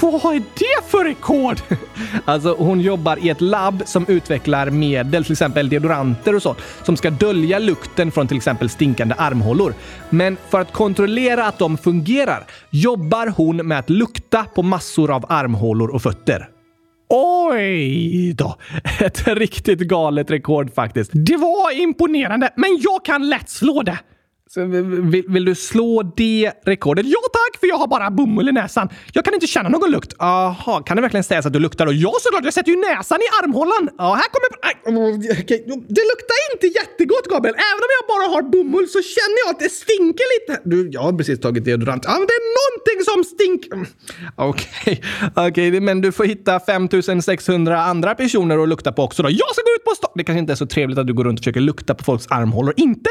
Vad 0.00 0.34
är 0.34 0.42
det 0.54 0.88
för 0.88 1.04
rekord? 1.04 1.56
Alltså, 2.24 2.54
hon 2.58 2.80
jobbar 2.80 3.24
i 3.24 3.28
ett 3.28 3.40
labb 3.40 3.82
som 3.86 4.06
utvecklar 4.08 4.70
medel, 4.70 5.24
till 5.24 5.32
exempel 5.32 5.68
deodoranter 5.68 6.34
och 6.34 6.42
sånt, 6.42 6.58
som 6.82 6.96
ska 6.96 7.10
dölja 7.10 7.58
lukten 7.58 8.10
från 8.10 8.28
till 8.28 8.36
exempel 8.36 8.70
stinkande 8.70 9.14
armhålor. 9.18 9.74
Men 10.10 10.36
för 10.48 10.60
att 10.60 10.72
kontrollera 10.72 11.46
att 11.46 11.58
de 11.58 11.78
fungerar 11.78 12.46
jobbar 12.70 13.26
hon 13.36 13.56
med 13.56 13.78
att 13.78 13.90
lukta 13.90 14.44
på 14.44 14.62
massor 14.62 15.10
av 15.10 15.24
armhålor 15.28 15.90
och 15.90 16.02
fötter. 16.02 16.48
Oj 17.08 18.32
då! 18.32 18.56
Ett 19.00 19.28
riktigt 19.28 19.78
galet 19.80 20.30
rekord 20.30 20.74
faktiskt. 20.74 21.10
Det 21.14 21.36
var 21.36 21.80
imponerande, 21.80 22.50
men 22.56 22.78
jag 22.80 23.04
kan 23.04 23.28
lätt 23.28 23.50
slå 23.50 23.82
det. 23.82 23.98
Vill, 24.56 25.24
vill, 25.28 25.44
du 25.44 25.54
slå 25.54 26.02
det 26.16 26.52
rekordet? 26.66 27.06
Ja 27.06 27.20
tack, 27.32 27.60
för 27.60 27.66
jag 27.66 27.76
har 27.76 27.86
bara 27.86 28.10
bomull 28.10 28.48
i 28.48 28.52
näsan. 28.52 28.88
Jag 29.12 29.24
kan 29.24 29.34
inte 29.34 29.46
känna 29.46 29.68
någon 29.68 29.90
lukt. 29.90 30.12
Jaha, 30.18 30.82
kan 30.82 30.96
det 30.96 31.02
verkligen 31.02 31.24
sägas 31.24 31.46
att 31.46 31.52
du 31.52 31.58
luktar 31.58 31.86
då? 31.86 31.92
Ja 31.92 32.12
såklart, 32.20 32.44
jag 32.44 32.54
sätter 32.54 32.70
ju 32.70 32.76
näsan 32.76 33.18
i 33.18 33.28
armhålan. 33.42 33.88
Ja, 33.98 34.14
här 34.14 34.28
kommer... 34.34 34.50
Okay. 35.42 35.58
Det 35.96 36.04
luktar 36.12 36.36
inte 36.52 36.66
jättegott 36.66 37.26
Gabriel. 37.30 37.54
Även 37.54 37.82
om 37.86 37.92
jag 37.98 38.04
bara 38.12 38.26
har 38.34 38.42
bomull 38.42 38.88
så 38.88 39.00
känner 39.02 39.38
jag 39.44 39.50
att 39.54 39.60
det 39.60 39.72
stinker 39.72 40.26
lite. 40.34 40.62
Du, 40.64 40.90
jag 40.90 41.00
har 41.00 41.12
precis 41.12 41.40
tagit 41.40 41.64
deodorant. 41.64 42.04
Ja, 42.04 42.12
men 42.18 42.26
det 42.26 42.36
är 42.42 42.46
någonting 42.60 42.98
som 43.10 43.24
stinker. 43.24 43.72
Mm, 43.72 43.86
okej, 44.36 45.02
okay. 45.30 45.48
okay, 45.48 45.80
men 45.80 46.00
du 46.00 46.12
får 46.12 46.24
hitta 46.24 46.60
5600 46.60 47.82
andra 47.82 48.14
personer 48.14 48.62
att 48.62 48.68
lukta 48.68 48.92
på 48.92 49.02
också 49.02 49.22
då. 49.22 49.30
Jag 49.30 49.50
ska 49.54 49.62
gå 49.62 49.74
ut 49.76 49.84
på 49.84 49.94
stan. 49.96 50.10
Det 50.14 50.24
kanske 50.24 50.40
inte 50.40 50.52
är 50.52 50.56
så 50.56 50.66
trevligt 50.66 50.98
att 50.98 51.06
du 51.06 51.14
går 51.14 51.24
runt 51.24 51.38
och 51.38 51.44
försöker 51.44 51.60
lukta 51.60 51.94
på 51.94 52.04
folks 52.04 52.26
armhålor. 52.30 52.74
Inte? 52.76 53.10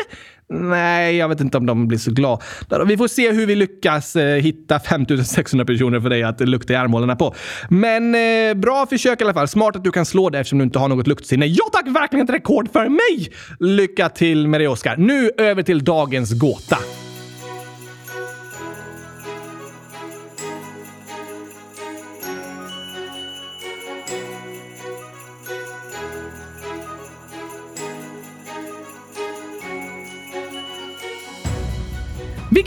Nej, 0.53 1.15
jag 1.15 1.28
vet 1.29 1.41
inte 1.41 1.57
om 1.57 1.65
de 1.65 1.87
blir 1.87 1.97
så 1.97 2.11
glada. 2.11 2.41
Vi 2.85 2.97
får 2.97 3.07
se 3.07 3.31
hur 3.31 3.45
vi 3.45 3.55
lyckas 3.55 4.15
eh, 4.15 4.35
hitta 4.35 4.79
5600 4.79 5.65
personer 5.65 5.99
för 5.99 6.09
dig 6.09 6.23
att 6.23 6.39
lukta 6.39 6.73
i 6.73 6.75
armhålorna 6.75 7.15
på. 7.15 7.35
Men 7.69 8.15
eh, 8.15 8.53
bra 8.53 8.85
försök 8.85 9.21
i 9.21 9.23
alla 9.23 9.33
fall. 9.33 9.47
Smart 9.47 9.75
att 9.75 9.83
du 9.83 9.91
kan 9.91 10.05
slå 10.05 10.29
det 10.29 10.39
eftersom 10.39 10.59
du 10.59 10.63
inte 10.63 10.79
har 10.79 10.87
något 10.87 11.07
luktsinne. 11.07 11.45
Ja 11.45 11.65
tack, 11.73 11.87
verkligen 11.87 12.25
ett 12.25 12.33
rekord 12.33 12.71
för 12.73 12.89
mig! 12.89 13.31
Lycka 13.59 14.09
till 14.09 14.47
med 14.47 14.61
det 14.61 14.67
Oskar. 14.67 14.97
Nu 14.97 15.31
över 15.37 15.63
till 15.63 15.83
dagens 15.83 16.33
gåta. 16.33 16.77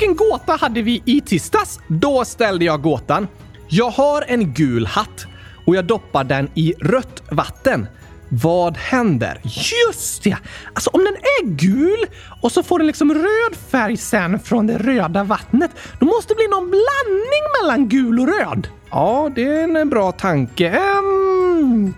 Vilken 0.03 0.17
gåta 0.17 0.57
hade 0.57 0.83
vi 0.83 1.03
i 1.05 1.21
tisdags? 1.21 1.81
Då 1.89 2.25
ställde 2.25 2.65
jag 2.65 2.83
gåtan. 2.83 3.29
Jag 3.69 3.91
har 3.91 4.25
en 4.29 4.53
gul 4.55 4.87
hatt 4.87 5.27
och 5.67 5.77
jag 5.77 5.85
doppar 5.85 6.25
den 6.25 6.51
i 6.55 6.75
rött 6.81 7.23
vatten. 7.31 7.87
Vad 8.29 8.77
händer? 8.77 9.41
Just 9.45 10.23
det! 10.23 10.37
Alltså 10.73 10.91
om 10.91 11.05
den 11.05 11.15
är 11.15 11.45
gul 11.45 12.07
och 12.41 12.53
så 12.53 12.63
får 12.63 12.79
den 12.79 12.87
liksom 12.87 13.15
röd 13.15 13.57
färg 13.71 13.97
sen 13.97 14.39
från 14.39 14.67
det 14.67 14.79
röda 14.79 15.25
vattnet, 15.25 15.71
då 16.01 16.07
måste 16.07 16.33
det 16.33 16.37
bli 16.37 16.49
någon 16.49 16.71
blandning 16.71 17.43
mellan 17.63 17.89
gul 17.89 18.21
och 18.21 18.27
röd. 18.27 18.69
Ja, 18.91 19.31
det 19.35 19.47
är 19.47 19.77
en 19.77 19.89
bra 19.89 20.13
tanke. 20.13 20.81
Um, 20.99 21.95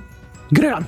grön. 0.51 0.85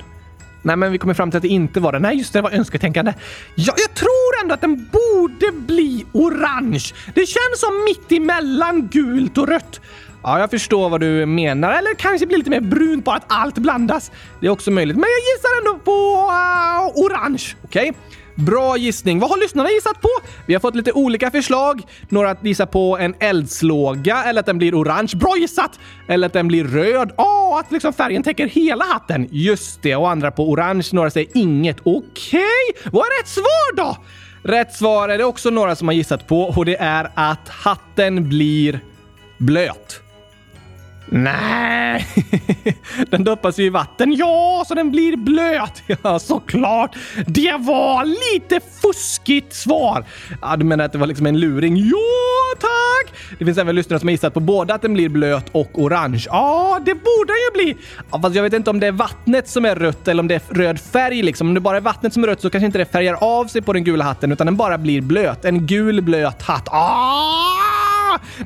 Nej, 0.61 0.75
men 0.75 0.91
vi 0.91 0.97
kommer 0.97 1.13
fram 1.13 1.31
till 1.31 1.37
att 1.37 1.41
det 1.43 1.47
inte 1.47 1.79
var 1.79 1.91
det. 1.91 1.99
Nej, 1.99 2.17
just 2.17 2.33
det, 2.33 2.39
det 2.39 2.43
var 2.43 2.51
önsketänkande. 2.51 3.13
Ja, 3.55 3.73
jag 3.77 3.93
tror 3.93 4.16
ändå 4.47 4.53
att 4.53 4.61
den 4.61 4.89
borde 4.91 5.51
bli 5.51 6.05
orange. 6.13 6.93
Det 7.15 7.25
känns 7.25 7.59
som 7.59 7.83
mitt 7.85 8.11
emellan 8.11 8.87
gult 8.87 9.37
och 9.37 9.47
rött. 9.47 9.81
Ja, 10.23 10.39
jag 10.39 10.49
förstår 10.49 10.89
vad 10.89 11.01
du 11.01 11.25
menar. 11.25 11.73
Eller 11.73 11.93
kanske 11.93 12.27
blir 12.27 12.37
lite 12.37 12.49
mer 12.49 12.61
brunt 12.61 13.05
bara 13.05 13.15
att 13.15 13.25
allt 13.27 13.57
blandas. 13.57 14.11
Det 14.39 14.47
är 14.47 14.49
också 14.51 14.71
möjligt. 14.71 14.95
Men 14.95 15.05
jag 15.09 15.19
gissar 15.19 15.57
ändå 15.57 15.79
på 15.83 15.91
uh, 15.91 17.05
orange. 17.05 17.43
Okej. 17.63 17.89
Okay. 17.89 18.01
Bra 18.45 18.77
gissning. 18.77 19.19
Vad 19.19 19.29
har 19.29 19.37
lyssnarna 19.37 19.69
gissat 19.69 20.01
på? 20.01 20.09
Vi 20.45 20.53
har 20.53 20.61
fått 20.61 20.75
lite 20.75 20.91
olika 20.91 21.31
förslag. 21.31 21.81
Några 22.09 22.31
att 22.31 22.45
gissa 22.45 22.65
på 22.65 22.97
en 22.97 23.15
eldslåga 23.19 24.23
eller 24.23 24.39
att 24.39 24.45
den 24.45 24.57
blir 24.57 24.75
orange. 24.75 25.11
Bra 25.15 25.37
gissat! 25.37 25.79
Eller 26.07 26.27
att 26.27 26.33
den 26.33 26.47
blir 26.47 26.63
röd. 26.63 27.11
Åh, 27.17 27.53
oh, 27.53 27.59
att 27.59 27.71
liksom 27.71 27.93
färgen 27.93 28.23
täcker 28.23 28.47
hela 28.47 28.85
hatten. 28.85 29.27
Just 29.31 29.81
det. 29.81 29.95
Och 29.95 30.09
andra 30.09 30.31
på 30.31 30.49
orange. 30.49 30.89
Några 30.91 31.09
säger 31.09 31.29
inget. 31.33 31.77
Okej, 31.79 32.39
okay. 32.79 32.91
vad 32.91 33.01
är 33.01 33.21
rätt 33.21 33.27
svar 33.27 33.75
då? 33.75 33.97
Rätt 34.47 34.73
svar 34.73 35.09
är 35.09 35.17
det 35.17 35.23
också 35.23 35.49
några 35.49 35.75
som 35.75 35.87
har 35.87 35.95
gissat 35.95 36.27
på 36.27 36.41
och 36.41 36.65
det 36.65 36.75
är 36.75 37.11
att 37.15 37.49
hatten 37.49 38.29
blir 38.29 38.79
blöt. 39.37 40.01
Nej, 41.09 42.07
den 43.09 43.23
doppas 43.23 43.59
ju 43.59 43.63
i 43.63 43.69
vatten. 43.69 44.13
Ja, 44.13 44.63
så 44.67 44.73
den 44.75 44.91
blir 44.91 45.17
blöt. 45.17 45.83
Ja, 46.03 46.19
såklart. 46.19 46.95
Det 47.27 47.57
var 47.59 48.05
lite 48.05 48.59
fuskigt 48.81 49.53
svar. 49.53 50.05
Ja, 50.41 50.55
du 50.55 50.65
menar 50.65 50.85
att 50.85 50.91
det 50.91 50.97
var 50.97 51.07
liksom 51.07 51.25
en 51.25 51.39
luring? 51.39 51.77
Ja, 51.77 52.59
tack! 52.59 53.13
Det 53.39 53.45
finns 53.45 53.57
även 53.57 53.75
lyssnare 53.75 53.99
som 53.99 54.07
har 54.07 54.11
gissat 54.11 54.33
på 54.33 54.39
både 54.39 54.73
att 54.73 54.81
den 54.81 54.93
blir 54.93 55.09
blöt 55.09 55.45
och 55.51 55.69
orange. 55.73 56.23
Ja, 56.25 56.79
det 56.85 56.93
borde 56.93 57.33
den 57.33 57.63
ju 57.63 57.73
bli. 57.73 57.83
Ja, 58.11 58.21
fast 58.21 58.35
jag 58.35 58.43
vet 58.43 58.53
inte 58.53 58.69
om 58.69 58.79
det 58.79 58.87
är 58.87 58.91
vattnet 58.91 59.49
som 59.49 59.65
är 59.65 59.75
rött 59.75 60.07
eller 60.07 60.21
om 60.21 60.27
det 60.27 60.35
är 60.35 60.53
röd 60.53 60.79
färg 60.79 61.21
liksom. 61.21 61.47
Om 61.47 61.53
det 61.53 61.59
bara 61.59 61.77
är 61.77 61.81
vattnet 61.81 62.13
som 62.13 62.23
är 62.23 62.27
rött 62.27 62.41
så 62.41 62.49
kanske 62.49 62.65
inte 62.65 62.77
det 62.77 62.85
färgar 62.85 63.17
av 63.21 63.45
sig 63.45 63.61
på 63.61 63.73
den 63.73 63.83
gula 63.83 64.03
hatten 64.03 64.31
utan 64.31 64.47
den 64.47 64.57
bara 64.57 64.77
blir 64.77 65.01
blöt. 65.01 65.45
En 65.45 65.67
gul 65.67 66.01
blöt 66.01 66.41
hatt. 66.41 66.67
Ah! 66.71 67.76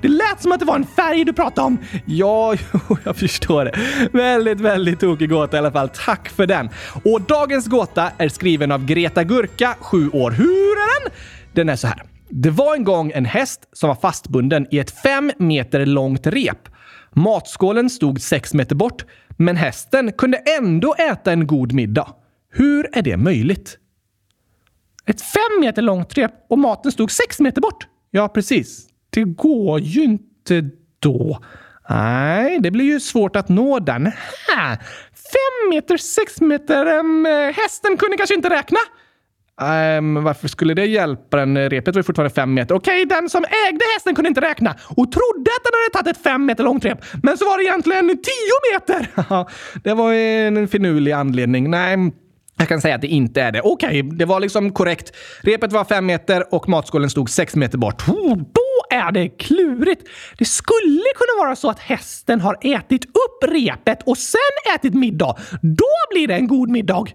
Det 0.02 0.08
lät 0.08 0.42
som 0.42 0.52
att 0.52 0.60
det 0.60 0.66
var 0.66 0.76
en 0.76 0.86
färg 0.86 1.26
du 1.26 1.34
pratade 1.34 1.68
om. 1.68 1.78
Ja, 2.06 2.56
jag 3.04 3.16
förstår 3.16 3.66
det. 3.66 3.80
Väldigt, 4.18 4.60
väldigt 4.60 5.00
tokig 5.00 5.30
gåta 5.30 5.58
i 5.58 5.60
alla 5.60 5.72
fall. 5.72 5.90
Tack 5.90 6.30
för 6.30 6.48
den. 6.48 6.70
Och 7.04 7.22
dagens 7.22 7.68
gåta 7.68 8.12
är 8.18 8.30
skriven 8.30 8.72
av 8.72 8.86
Greta 8.86 9.24
Gurka, 9.24 9.76
sju 9.80 10.10
år. 10.10 10.32
Hur 10.32 10.72
är 10.72 11.04
den? 11.04 11.12
Den 11.54 11.70
är 11.70 11.76
så 11.76 11.88
här. 11.88 12.04
Det 12.30 12.50
var 12.50 12.76
en 12.76 12.84
gång 12.84 13.12
en 13.16 13.26
häst 13.26 13.62
som 13.74 13.88
var 13.88 13.96
fastbunden 13.96 14.68
i 14.72 14.80
ett 14.80 15.02
fem 15.02 15.32
meter 15.38 15.86
långt 15.86 16.28
rep. 16.28 16.70
Matskålen 17.14 17.90
stod 17.90 18.22
sex 18.22 18.54
meter 18.54 18.76
bort, 18.76 19.06
men 19.38 19.56
hästen 19.56 20.12
kunde 20.12 20.38
ändå 20.38 20.96
äta 20.96 21.32
en 21.32 21.48
god 21.48 21.74
middag. 21.74 22.08
Hur 22.54 22.98
är 22.98 23.02
det 23.02 23.18
möjligt? 23.18 23.78
Ett 25.06 25.22
fem 25.22 25.62
meter 25.62 25.82
långt 25.82 26.18
rep 26.18 26.32
och 26.50 26.60
maten 26.60 26.92
stod 26.92 27.12
sex 27.12 27.40
meter 27.40 27.62
bort? 27.62 27.88
Ja, 28.12 28.28
precis. 28.28 28.88
Det 29.14 29.24
går 29.24 29.80
ju 29.80 30.04
inte 30.04 30.70
då. 31.00 31.40
Nej, 31.90 32.60
det 32.60 32.72
blir 32.72 32.86
ju 32.86 33.00
svårt 33.00 33.36
att 33.36 33.50
nå 33.50 33.80
den. 33.80 34.06
Ha, 34.06 34.78
fem 35.14 35.70
meter, 35.70 35.98
sex 35.98 36.42
meter. 36.42 37.00
Um, 37.00 37.26
hästen 37.56 37.98
kunde 37.98 38.18
kanske 38.18 38.36
inte 38.36 38.50
räkna? 38.50 38.80
Um, 39.98 40.24
varför 40.24 40.48
skulle 40.48 40.74
det 40.74 40.86
hjälpa 40.86 41.38
den? 41.38 41.70
Repet 41.70 41.96
var 41.96 42.00
ju 42.00 42.04
fortfarande 42.04 42.36
fem 42.36 42.54
meter. 42.54 42.76
Okej, 42.76 43.06
okay, 43.06 43.18
den 43.18 43.30
som 43.30 43.46
ägde 43.68 43.86
hästen 43.96 44.16
kunde 44.16 44.28
inte 44.28 44.42
räkna 44.42 44.76
och 44.88 45.12
trodde 45.12 45.52
att 45.58 45.64
den 45.64 45.74
hade 45.74 46.04
tagit 46.04 46.18
ett 46.18 46.24
fem 46.24 46.46
meter 46.46 46.64
långt 46.64 46.86
rep. 46.86 47.00
Men 47.24 47.38
så 47.38 47.46
var 47.46 47.58
det 47.58 47.64
egentligen 47.64 48.08
tio 48.08 48.74
meter! 48.74 49.08
det 49.84 49.94
var 49.94 50.14
en 50.14 50.68
finurlig 50.68 51.12
anledning. 51.12 51.70
Nej, 51.70 51.98
jag 52.58 52.68
kan 52.68 52.82
säga 52.82 52.96
att 52.96 53.02
det 53.02 53.08
inte 53.08 53.42
är 53.42 53.52
det. 53.52 53.62
Okej, 53.62 54.04
okay, 54.04 54.18
det 54.18 54.26
var 54.26 54.40
liksom 54.40 54.72
korrekt. 54.72 55.12
Repet 55.42 55.74
var 55.74 55.86
fem 55.86 56.06
meter 56.06 56.54
och 56.54 56.70
matskålen 56.70 57.10
stod 57.10 57.30
sex 57.30 57.56
meter 57.56 57.78
bort. 57.78 58.08
Oh, 58.08 58.38
är 58.92 59.12
det 59.12 59.30
klurigt. 59.30 60.08
Det 60.38 60.46
skulle 60.46 61.04
kunna 61.16 61.46
vara 61.46 61.56
så 61.56 61.70
att 61.70 61.80
hästen 61.80 62.42
har 62.42 62.58
ätit 62.62 63.06
upp 63.06 63.52
repet 63.52 64.00
och 64.06 64.18
sen 64.18 64.76
ätit 64.76 64.94
middag. 64.94 65.36
Då 65.62 65.94
blir 66.12 66.28
det 66.28 66.36
en 66.36 66.48
god 66.48 66.70
middag. 66.70 67.06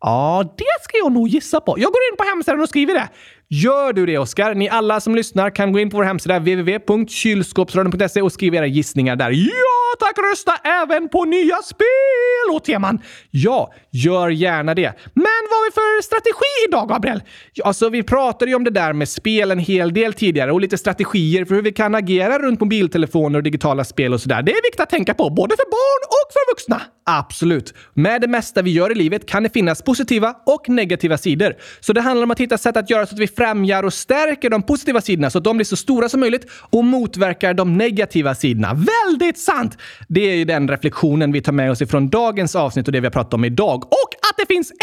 Ja, 0.00 0.54
det 0.56 0.84
ska 0.84 0.98
jag 0.98 1.12
nog 1.12 1.28
gissa 1.28 1.60
på. 1.60 1.74
Jag 1.78 1.92
går 1.92 2.00
in 2.12 2.16
på 2.16 2.24
hemsidan 2.24 2.60
och 2.60 2.68
skriver 2.68 2.94
det. 2.94 3.08
Gör 3.48 3.92
du 3.92 4.06
det, 4.06 4.18
Oskar? 4.18 4.54
Ni 4.54 4.68
alla 4.68 5.00
som 5.00 5.14
lyssnar 5.14 5.50
kan 5.50 5.72
gå 5.72 5.78
in 5.78 5.90
på 5.90 5.96
vår 5.96 6.04
hemsida 6.04 6.38
www.kylskåpsradion.se 6.38 8.22
och 8.22 8.32
skriva 8.32 8.56
era 8.56 8.66
gissningar 8.66 9.16
där. 9.16 9.30
Ja, 9.30 9.96
tack! 9.98 10.18
Rösta 10.32 10.52
även 10.64 11.08
på 11.08 11.24
nya 11.24 11.56
spel 11.56 12.54
och 12.54 12.64
teman. 12.64 13.00
Ja, 13.30 13.72
gör 13.90 14.28
gärna 14.28 14.74
det. 14.74 14.92
Men 15.14 15.24
vad 15.50 15.58
har 15.58 15.70
vi 15.70 15.72
för 15.74 16.02
strategi 16.02 16.68
idag, 16.68 16.88
Gabriel? 16.88 17.22
Alltså, 17.64 17.88
vi 17.88 18.02
pratade 18.02 18.50
ju 18.50 18.54
om 18.54 18.64
det 18.64 18.70
där 18.70 18.92
med 18.92 19.08
spel 19.08 19.50
en 19.50 19.58
hel 19.58 19.94
del 19.94 20.12
tidigare 20.12 20.52
och 20.52 20.60
lite 20.60 20.78
strategier 20.78 21.44
för 21.44 21.54
hur 21.54 21.62
vi 21.62 21.72
kan 21.72 21.94
agera 21.94 22.38
runt 22.38 22.60
mobiltelefoner 22.60 23.38
och 23.38 23.42
digitala 23.42 23.84
spel 23.84 24.12
och 24.12 24.20
sådär. 24.20 24.42
Det 24.42 24.52
är 24.52 24.62
viktigt 24.62 24.80
att 24.80 24.90
tänka 24.90 25.14
på, 25.14 25.30
både 25.30 25.56
för 25.56 25.70
barn 25.70 26.06
och 26.08 26.32
för 26.32 26.52
vuxna. 26.52 26.82
Absolut. 27.08 27.74
Med 27.94 28.20
det 28.20 28.28
mesta 28.28 28.62
vi 28.62 28.70
gör 28.70 28.92
i 28.92 28.94
livet 28.94 29.28
kan 29.28 29.42
det 29.42 29.52
finnas 29.52 29.82
positiva 29.82 30.34
och 30.46 30.68
negativa 30.68 31.18
sidor. 31.18 31.54
Så 31.80 31.92
det 31.92 32.00
handlar 32.00 32.24
om 32.24 32.30
att 32.30 32.40
hitta 32.40 32.58
sätt 32.58 32.76
att 32.76 32.90
göra 32.90 33.06
så 33.06 33.14
att 33.14 33.20
vi 33.20 33.26
främjar 33.36 33.82
och 33.82 33.92
stärker 33.94 34.50
de 34.50 34.62
positiva 34.62 35.00
sidorna 35.00 35.30
så 35.30 35.38
att 35.38 35.44
de 35.44 35.56
blir 35.56 35.64
så 35.64 35.76
stora 35.76 36.08
som 36.08 36.20
möjligt 36.20 36.46
och 36.70 36.84
motverkar 36.84 37.54
de 37.54 37.78
negativa 37.78 38.34
sidorna. 38.34 38.74
Väldigt 39.06 39.38
sant! 39.38 39.78
Det 40.08 40.20
är 40.20 40.36
ju 40.36 40.44
den 40.44 40.68
reflektionen 40.68 41.32
vi 41.32 41.40
tar 41.40 41.52
med 41.52 41.70
oss 41.70 41.82
ifrån 41.82 42.08
dagens 42.08 42.56
avsnitt 42.56 42.86
och 42.86 42.92
det 42.92 43.00
vi 43.00 43.06
har 43.06 43.12
pratat 43.12 43.34
om 43.34 43.44
idag. 43.44 43.84
Och 43.84 44.10
att 44.30 44.36
det 44.36 44.54
finns 44.54 44.70
1008 44.70 44.80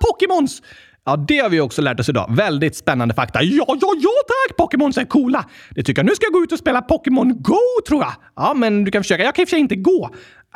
Pokémons! 0.00 0.62
Ja, 1.08 1.16
det 1.16 1.38
har 1.38 1.48
vi 1.48 1.60
också 1.60 1.82
lärt 1.82 2.00
oss 2.00 2.08
idag. 2.08 2.36
Väldigt 2.36 2.76
spännande 2.76 3.14
fakta. 3.14 3.42
Ja, 3.42 3.64
ja, 3.68 3.92
ja 4.00 4.10
tack! 4.26 4.56
Pokémons 4.56 4.98
är 4.98 5.04
coola! 5.04 5.44
Det 5.70 5.82
tycker 5.82 6.02
jag. 6.02 6.06
Nu 6.06 6.14
ska 6.14 6.26
jag 6.26 6.32
gå 6.32 6.42
ut 6.42 6.52
och 6.52 6.58
spela 6.58 6.82
Pokémon 6.82 7.42
Go, 7.42 7.58
tror 7.88 8.02
jag. 8.02 8.12
Ja, 8.36 8.54
men 8.54 8.84
du 8.84 8.90
kan 8.90 9.02
försöka. 9.02 9.24
Jag 9.24 9.34
kan 9.34 9.42
i 9.42 9.44
och 9.44 9.48
för 9.48 9.56
sig 9.56 9.60
inte 9.60 9.76
gå. 9.76 10.10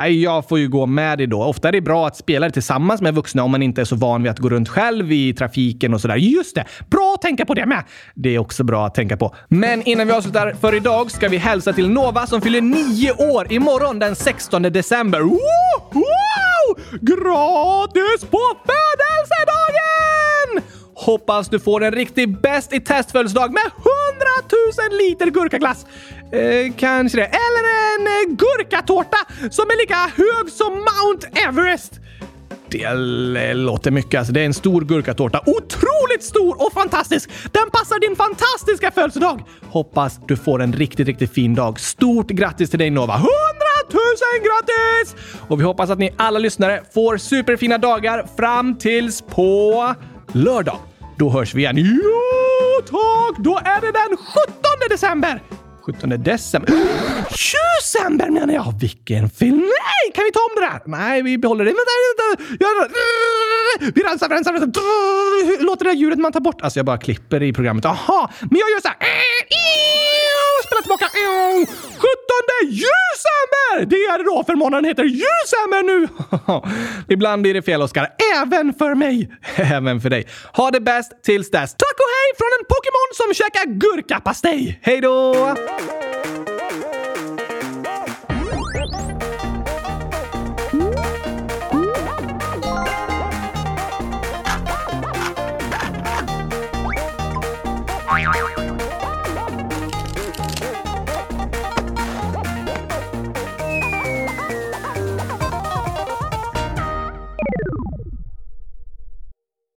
Jag 0.08 0.48
får 0.48 0.58
ju 0.58 0.68
gå 0.68 0.86
med 0.86 1.18
dig 1.18 1.26
då. 1.26 1.42
Ofta 1.42 1.68
är 1.68 1.72
det 1.72 1.80
bra 1.80 2.06
att 2.06 2.16
spela 2.16 2.46
det 2.46 2.52
tillsammans 2.52 3.00
med 3.00 3.14
vuxna 3.14 3.42
om 3.42 3.50
man 3.50 3.62
inte 3.62 3.80
är 3.80 3.84
så 3.84 3.96
van 3.96 4.22
vid 4.22 4.32
att 4.32 4.38
gå 4.38 4.48
runt 4.48 4.68
själv 4.68 5.12
i 5.12 5.34
trafiken 5.34 5.94
och 5.94 6.00
sådär. 6.00 6.16
Just 6.16 6.54
det! 6.54 6.64
Bra 6.90 7.14
att 7.14 7.22
tänka 7.22 7.46
på 7.46 7.54
det 7.54 7.66
med! 7.66 7.84
Det 8.14 8.34
är 8.34 8.38
också 8.38 8.64
bra 8.64 8.86
att 8.86 8.94
tänka 8.94 9.16
på. 9.16 9.34
Men 9.48 9.82
innan 9.82 10.06
vi 10.06 10.12
avslutar 10.12 10.54
för 10.60 10.74
idag 10.74 11.10
ska 11.10 11.28
vi 11.28 11.36
hälsa 11.36 11.72
till 11.72 11.90
Nova 11.90 12.26
som 12.26 12.40
fyller 12.40 12.60
nio 12.60 13.12
år 13.12 13.52
imorgon 13.52 13.98
den 13.98 14.16
16 14.16 14.62
december. 14.62 15.20
Wow! 15.20 15.38
wow! 15.92 16.76
Gratis 17.00 18.24
på 18.30 18.40
födelsedagen! 18.66 20.69
Hoppas 21.00 21.48
du 21.48 21.58
får 21.60 21.84
en 21.84 21.92
riktig 21.92 22.40
bäst 22.40 22.72
i 22.72 22.80
test-födelsedag 22.80 23.52
med 23.52 23.62
100 23.62 23.80
000 24.90 24.98
liter 24.98 25.26
gurkaglass. 25.26 25.86
Eh, 26.32 26.72
kanske 26.76 27.18
det. 27.18 27.24
Eller 27.24 27.64
en 27.94 28.06
eh, 28.06 28.36
gurkatårta 28.36 29.16
som 29.50 29.64
är 29.64 29.80
lika 29.80 29.94
hög 29.94 30.52
som 30.52 30.72
Mount 30.72 31.28
Everest. 31.48 31.92
Det 32.70 32.84
eh, 32.84 33.56
låter 33.56 33.90
mycket. 33.90 34.18
Alltså, 34.18 34.32
det 34.32 34.40
är 34.40 34.46
en 34.46 34.54
stor 34.54 34.80
gurkatårta. 34.80 35.40
Otroligt 35.46 36.22
stor 36.22 36.66
och 36.66 36.72
fantastisk! 36.72 37.30
Den 37.52 37.70
passar 37.70 38.00
din 38.00 38.16
fantastiska 38.16 38.90
födelsedag! 38.90 39.42
Hoppas 39.62 40.20
du 40.28 40.36
får 40.36 40.62
en 40.62 40.72
riktigt, 40.72 41.06
riktigt 41.06 41.34
fin 41.34 41.54
dag. 41.54 41.80
Stort 41.80 42.28
grattis 42.28 42.70
till 42.70 42.78
dig 42.78 42.90
Nova! 42.90 43.14
100 43.14 43.28
000 43.92 44.02
grattis! 44.42 45.16
Och 45.48 45.60
vi 45.60 45.64
hoppas 45.64 45.90
att 45.90 45.98
ni 45.98 46.10
alla 46.16 46.38
lyssnare 46.38 46.82
får 46.94 47.16
superfina 47.16 47.78
dagar 47.78 48.26
fram 48.36 48.78
tills 48.78 49.22
på 49.22 49.94
lördag. 50.32 50.76
Då 51.20 51.30
hörs 51.30 51.54
vi 51.54 51.62
igen. 51.62 51.76
Jo 51.78 52.80
tack! 52.80 53.38
Då 53.38 53.56
är 53.64 53.80
det 53.80 53.92
den 53.92 54.16
17 54.16 54.54
december! 54.90 55.42
17 55.82 56.10
december. 56.10 56.72
December 57.30 58.30
menar 58.30 58.54
jag! 58.54 58.74
Vilken 58.80 59.30
film! 59.30 59.56
Nej! 59.56 60.12
Kan 60.14 60.24
vi 60.24 60.32
ta 60.32 60.40
om 60.40 60.54
det 60.54 60.60
där? 60.60 60.80
Nej, 60.98 61.22
vi 61.22 61.38
behåller 61.38 61.64
det. 61.64 61.70
Vänta, 61.70 61.80
vänta. 62.58 62.94
Vi 63.94 64.02
rensar, 64.02 64.28
rensar, 64.28 64.52
rensar. 64.52 65.64
Låter 65.64 65.84
det 65.84 65.90
där 65.90 65.96
ljudet 65.96 66.18
man 66.18 66.32
tar 66.32 66.40
bort? 66.40 66.62
Alltså, 66.62 66.78
jag 66.78 66.86
bara 66.86 66.98
klipper 66.98 67.42
i 67.42 67.52
programmet. 67.52 67.84
Aha! 67.84 68.30
Men 68.40 68.58
jag 68.58 68.70
gör 68.70 68.80
så 68.80 68.88
här. 68.88 68.96
Spela 70.90 71.10
tillbaka. 71.10 71.10
17 71.66 72.10
december! 72.60 73.86
Det 73.86 73.96
är 73.96 74.18
det 74.18 74.24
då, 74.24 74.44
för 74.46 74.54
månaden 74.54 74.84
heter 74.84 75.04
december 75.04 75.82
nu. 75.82 76.08
Ibland 77.14 77.42
blir 77.42 77.54
det 77.54 77.62
fel, 77.62 77.82
Oskar. 77.82 78.08
Även 78.36 78.74
för 78.74 78.94
mig. 78.94 79.30
Även 79.56 80.00
för 80.00 80.10
dig. 80.10 80.26
Ha 80.52 80.70
det 80.70 80.80
bäst 80.80 81.22
tills 81.22 81.50
dess. 81.50 81.74
Tack 81.74 81.94
och 81.94 82.10
hej 82.16 82.36
från 82.38 82.48
en 82.60 82.66
Pokémon 82.66 83.10
som 83.14 83.34
käkar 83.34 83.64
gurkapastej. 83.66 84.80
Hej 84.82 85.00
då! 85.00 85.34